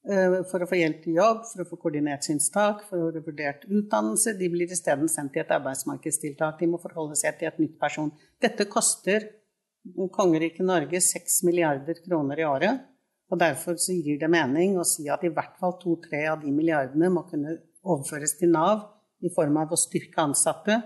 uh, 0.10 0.42
for 0.50 0.66
å 0.66 0.68
få 0.70 0.80
hjelp 0.80 1.04
til 1.04 1.20
jobb, 1.20 1.44
for 1.52 1.64
å 1.64 1.68
få 1.70 1.80
koordinert 1.82 2.26
synstak, 2.26 2.84
for 2.90 3.00
å 3.00 3.12
få 3.14 3.24
vurdert 3.30 3.68
utdannelse, 3.70 4.36
de 4.40 4.50
blir 4.52 4.74
isteden 4.74 5.12
sendt 5.12 5.36
til 5.36 5.46
et 5.46 5.54
arbeidsmarkedstiltak. 5.56 6.58
De 6.60 6.72
må 6.72 6.82
forholde 6.82 7.18
seg 7.20 7.38
til 7.40 7.52
et 7.52 7.62
nytt 7.62 7.78
person. 7.82 8.12
Dette 8.42 8.68
koster 8.72 9.30
kongeriket 10.14 10.66
Norge 10.66 11.02
6 11.02 11.44
milliarder 11.48 12.00
kroner 12.06 12.40
i 12.40 12.48
året. 12.48 12.86
Og 13.30 13.40
Derfor 13.40 13.78
så 13.78 13.94
gir 13.94 14.18
det 14.22 14.30
mening 14.32 14.78
å 14.80 14.86
si 14.88 15.06
at 15.12 15.24
i 15.24 15.32
hvert 15.34 15.58
fall 15.62 15.76
to-tre 15.82 16.24
av 16.32 16.42
de 16.42 16.52
milliardene 16.54 17.12
må 17.14 17.26
kunne 17.30 17.60
overføres 17.86 18.36
til 18.40 18.54
Nav 18.54 18.88
i 19.22 19.30
form 19.34 19.60
av 19.62 19.74
å 19.74 19.80
styrke 19.80 20.22
ansatte, 20.24 20.80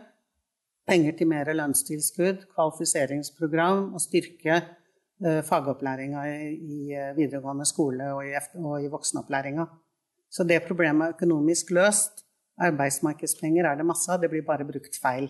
penger 0.87 1.15
til 1.15 1.29
mer 1.31 1.51
lønnstilskudd, 1.55 2.47
kvalifiseringsprogram 2.51 3.93
og 3.93 4.03
styrke 4.03 4.57
uh, 4.59 5.39
fagopplæringa 5.47 6.25
i, 6.27 6.49
i, 6.51 6.79
videregående 7.15 7.67
skole 7.69 8.09
og 8.17 8.27
i, 8.27 8.33
og 8.59 8.83
i 8.83 8.91
voksenopplæringa. 8.91 9.67
Så 10.33 10.43
det 10.49 10.63
problemet 10.65 11.05
er 11.05 11.15
økonomisk 11.15 11.71
løst. 11.77 12.25
Arbeidsmarkedspenger 12.63 13.69
er 13.69 13.79
det 13.79 13.87
masse 13.87 14.11
av, 14.11 14.19
det 14.21 14.29
blir 14.33 14.43
bare 14.45 14.67
brukt 14.67 14.97
feil. 15.01 15.29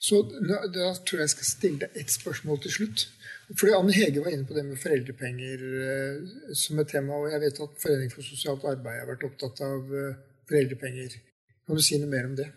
Så 0.00 0.22
da, 0.24 0.62
tror 1.04 1.18
jeg 1.18 1.26
jeg 1.26 1.32
skal 1.34 1.48
stille 1.48 1.80
deg 1.82 1.98
ett 2.00 2.12
spørsmål 2.12 2.62
til 2.64 2.72
slutt. 2.72 3.02
Fordi 3.50 3.74
Anne 3.76 3.92
Hege 3.92 4.22
var 4.24 4.32
inne 4.32 4.46
på 4.48 4.56
det 4.56 4.62
med 4.64 4.80
foreldrepenger 4.80 5.64
eh, 5.90 6.54
som 6.56 6.80
et 6.80 6.88
tema. 6.88 7.18
Og 7.18 7.28
jeg 7.34 7.42
vet 7.42 7.60
at 7.66 7.82
Foreningen 7.82 8.14
for 8.14 8.24
sosialt 8.24 8.64
arbeid 8.70 9.02
har 9.02 9.10
vært 9.10 9.26
opptatt 9.28 9.60
av 9.66 9.92
eh, 10.00 10.16
foreldrepenger. 10.48 11.18
Kan 11.66 11.76
du 11.76 11.84
si 11.84 12.00
noe 12.00 12.08
mer 12.08 12.30
om 12.30 12.38
det? 12.38 12.48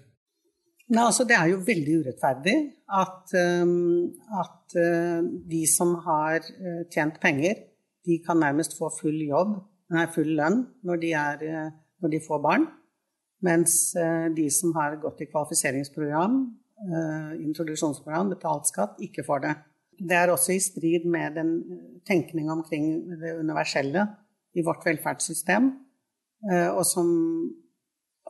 Nei, 0.93 1.03
altså 1.03 1.25
Det 1.27 1.35
er 1.35 1.51
jo 1.51 1.59
veldig 1.67 1.97
urettferdig 2.03 2.55
at, 3.01 3.35
um, 3.63 4.11
at 4.39 4.75
de 5.49 5.61
som 5.69 5.93
har 6.05 6.43
tjent 6.91 7.19
penger, 7.23 7.61
de 8.03 8.17
kan 8.23 8.37
nærmest 8.39 8.75
få 8.77 8.89
full 8.93 9.15
jobb, 9.23 9.55
nei, 9.95 10.03
full 10.11 10.33
lønn 10.37 10.59
når 10.85 10.99
de, 11.01 11.13
er, 11.17 11.71
når 12.03 12.13
de 12.13 12.19
får 12.27 12.41
barn. 12.43 12.67
Mens 13.47 13.77
de 14.35 14.49
som 14.53 14.75
har 14.75 14.99
gått 15.01 15.23
i 15.23 15.29
kvalifiseringsprogram, 15.31 16.43
introduksjonsprogram, 17.39 18.31
betalt 18.33 18.67
skatt, 18.67 18.97
ikke 19.05 19.23
får 19.23 19.43
det. 19.45 19.51
Det 20.03 20.15
er 20.17 20.31
også 20.33 20.55
i 20.55 20.61
strid 20.63 21.05
med 21.07 21.37
den 21.37 21.51
tenkning 22.07 22.49
omkring 22.51 22.87
det 23.21 23.35
universelle 23.39 24.07
i 24.57 24.63
vårt 24.65 24.83
velferdssystem, 24.85 25.69
og 26.73 26.81
som 26.89 27.11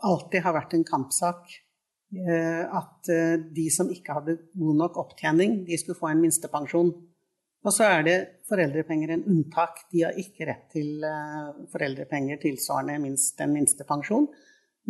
alltid 0.02 0.44
har 0.44 0.56
vært 0.56 0.76
en 0.78 0.86
kampsak 0.88 1.56
eh, 2.18 2.64
at 2.66 3.10
eh, 3.12 3.40
de 3.56 3.68
som 3.74 3.92
ikke 3.92 4.18
hadde 4.18 4.38
god 4.60 4.80
nok 4.82 5.00
opptjening, 5.04 5.64
de 5.68 5.80
skulle 5.80 6.00
få 6.00 6.12
en 6.12 6.24
minstepensjon. 6.24 6.94
Og 7.64 7.72
så 7.72 7.88
er 7.88 8.02
det 8.04 8.18
foreldrepenger 8.50 9.14
en 9.14 9.26
unntak. 9.32 9.86
De 9.94 10.04
har 10.04 10.18
ikke 10.20 10.48
rett 10.50 10.68
til 10.74 11.06
eh, 11.08 11.54
foreldrepenger 11.72 12.42
tilsvarende 12.44 13.00
minst 13.06 13.40
en 13.44 13.56
minstepensjon. 13.56 14.28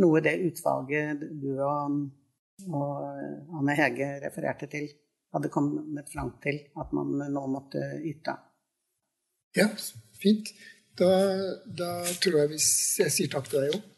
Noe 0.02 0.24
det 0.26 0.40
utvalget 0.48 1.22
du 1.42 1.52
og, 1.62 2.00
og 2.70 3.58
Anne 3.60 3.76
Hege 3.78 4.10
refererte 4.24 4.70
til, 4.72 4.90
hadde 5.34 5.52
kommet 5.54 6.12
fram 6.14 6.36
til 6.44 6.60
at 6.80 6.94
man 6.94 7.16
nå 7.34 7.48
måtte 7.50 7.82
yte. 8.06 8.36
Ja, 9.58 9.70
fint. 10.20 10.54
Da, 10.98 11.10
da 11.66 11.90
tror 12.22 12.44
jeg 12.44 12.52
vi 12.54 12.60
jeg 13.02 13.14
sier 13.16 13.32
takk 13.34 13.50
til 13.50 13.64
deg 13.64 13.78
òg. 13.78 13.90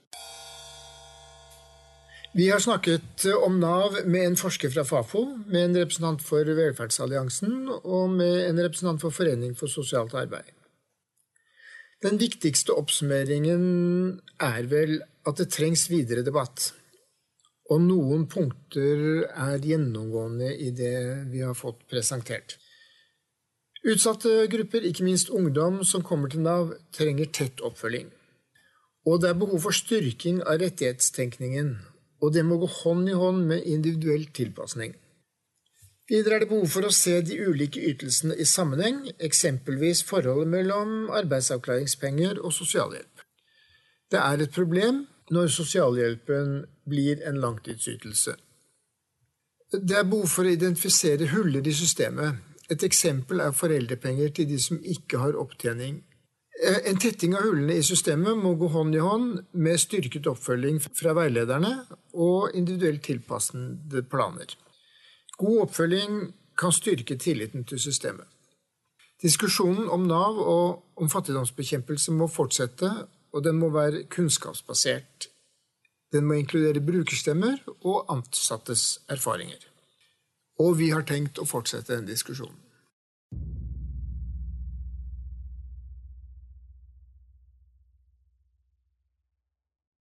Vi 2.35 2.49
har 2.51 2.59
snakket 2.59 3.23
om 3.45 3.61
Nav 3.61 3.93
med 4.11 4.25
en 4.27 4.35
forsker 4.35 4.71
fra 4.73 4.83
Fafo, 4.83 5.21
med 5.47 5.69
en 5.69 5.77
representant 5.79 6.23
for 6.23 6.43
Velferdsalliansen 6.57 7.69
og 7.77 8.09
med 8.11 8.41
en 8.49 8.59
representant 8.59 8.99
for 8.99 9.15
Forening 9.15 9.53
for 9.55 9.71
sosialt 9.71 10.15
arbeid. 10.19 10.49
Den 12.03 12.19
viktigste 12.19 12.75
oppsummeringen 12.75 13.63
er 14.43 14.67
vel 14.67 14.97
at 15.25 15.39
det 15.39 15.47
trengs 15.55 15.87
videre 15.87 16.25
debatt. 16.27 16.73
Og 17.73 17.82
noen 17.82 18.28
punkter 18.30 19.25
er 19.32 19.63
gjennomgående 19.63 20.51
i 20.54 20.69
det 20.75 20.97
vi 21.32 21.41
har 21.41 21.58
fått 21.58 21.88
presentert. 21.89 22.60
Utsatte 23.86 24.45
grupper, 24.49 24.86
ikke 24.86 25.06
minst 25.06 25.30
ungdom 25.30 25.82
som 25.86 26.06
kommer 26.06 26.30
til 26.30 26.45
Nav, 26.45 26.73
trenger 26.93 27.30
tett 27.34 27.62
oppfølging. 27.65 28.12
Og 29.06 29.21
det 29.21 29.32
er 29.32 29.41
behov 29.41 29.65
for 29.65 29.78
styrking 29.78 30.41
av 30.45 30.62
rettighetstenkningen 30.62 31.75
og 32.25 32.34
det 32.34 32.45
må 32.47 32.58
gå 32.62 32.69
hånd 32.82 33.10
i 33.10 33.17
hånd 33.17 33.43
med 33.49 33.65
individuell 33.69 34.28
tilpasning. 34.36 34.95
Videre 36.10 36.38
er 36.38 36.43
det 36.43 36.51
behov 36.51 36.69
for 36.69 36.86
å 36.86 36.93
se 36.93 37.17
de 37.25 37.38
ulike 37.41 37.82
ytelsene 37.89 38.36
i 38.38 38.45
sammenheng, 38.45 39.08
eksempelvis 39.17 40.04
forholdet 40.06 40.51
mellom 40.51 41.10
arbeidsavklaringspenger 41.17 42.41
og 42.41 42.54
sosialhjelp. 42.54 43.23
Det 44.13 44.21
er 44.21 44.43
et 44.43 44.54
problem 44.54 45.06
når 45.31 45.47
sosialhjelpen 45.53 46.65
blir 46.89 47.21
en 47.25 47.39
langtidsytelse. 47.41 48.35
Det 49.73 49.97
er 49.97 50.09
behov 50.09 50.27
for 50.29 50.45
å 50.45 50.53
identifisere 50.53 51.31
huller 51.33 51.65
i 51.65 51.73
systemet. 51.73 52.43
Et 52.69 52.83
eksempel 52.83 53.41
er 53.41 53.55
foreldrepenger 53.55 54.29
til 54.38 54.49
de 54.49 54.59
som 54.61 54.77
ikke 54.81 55.21
har 55.21 55.38
opptjening 55.38 56.03
Eh, 56.63 56.89
en 56.89 56.99
tetting 56.99 57.33
av 57.35 57.43
hullene 57.43 57.75
i 57.75 57.83
systemet 57.83 58.38
må 58.39 58.53
gå 58.55 58.69
hånd 58.71 58.95
i 58.95 59.01
hånd 59.03 59.41
med 59.59 59.79
styrket 59.81 60.27
oppfølging 60.31 60.79
fra 60.85 61.11
veilederne 61.17 61.71
og 62.13 62.55
individuelt 62.55 63.03
tilpassede 63.03 64.05
planer. 64.07 64.53
God 65.35 65.65
oppfølging 65.65 66.21
kan 66.55 66.71
styrke 66.71 67.17
tilliten 67.19 67.67
til 67.67 67.81
systemet. 67.83 68.27
Diskusjonen 69.21 69.89
om 69.91 70.07
Nav 70.07 70.39
og 70.39 71.01
om 71.01 71.11
fattigdomsbekjempelse 71.11 72.15
må 72.15 72.29
fortsette, 72.31 72.91
og 73.36 73.43
den 73.43 73.60
må 73.60 73.69
være 73.74 74.06
kunnskapsbasert. 74.12 75.30
Den 76.15 76.28
må 76.28 76.39
inkludere 76.39 76.84
brukerstemmer 76.84 77.60
og 77.84 78.06
ansattes 78.13 79.02
erfaringer. 79.12 79.60
Og 80.63 80.78
vi 80.80 80.93
har 80.95 81.04
tenkt 81.04 81.41
å 81.41 81.48
fortsette 81.50 81.98
den 81.98 82.08
diskusjonen. 82.08 82.64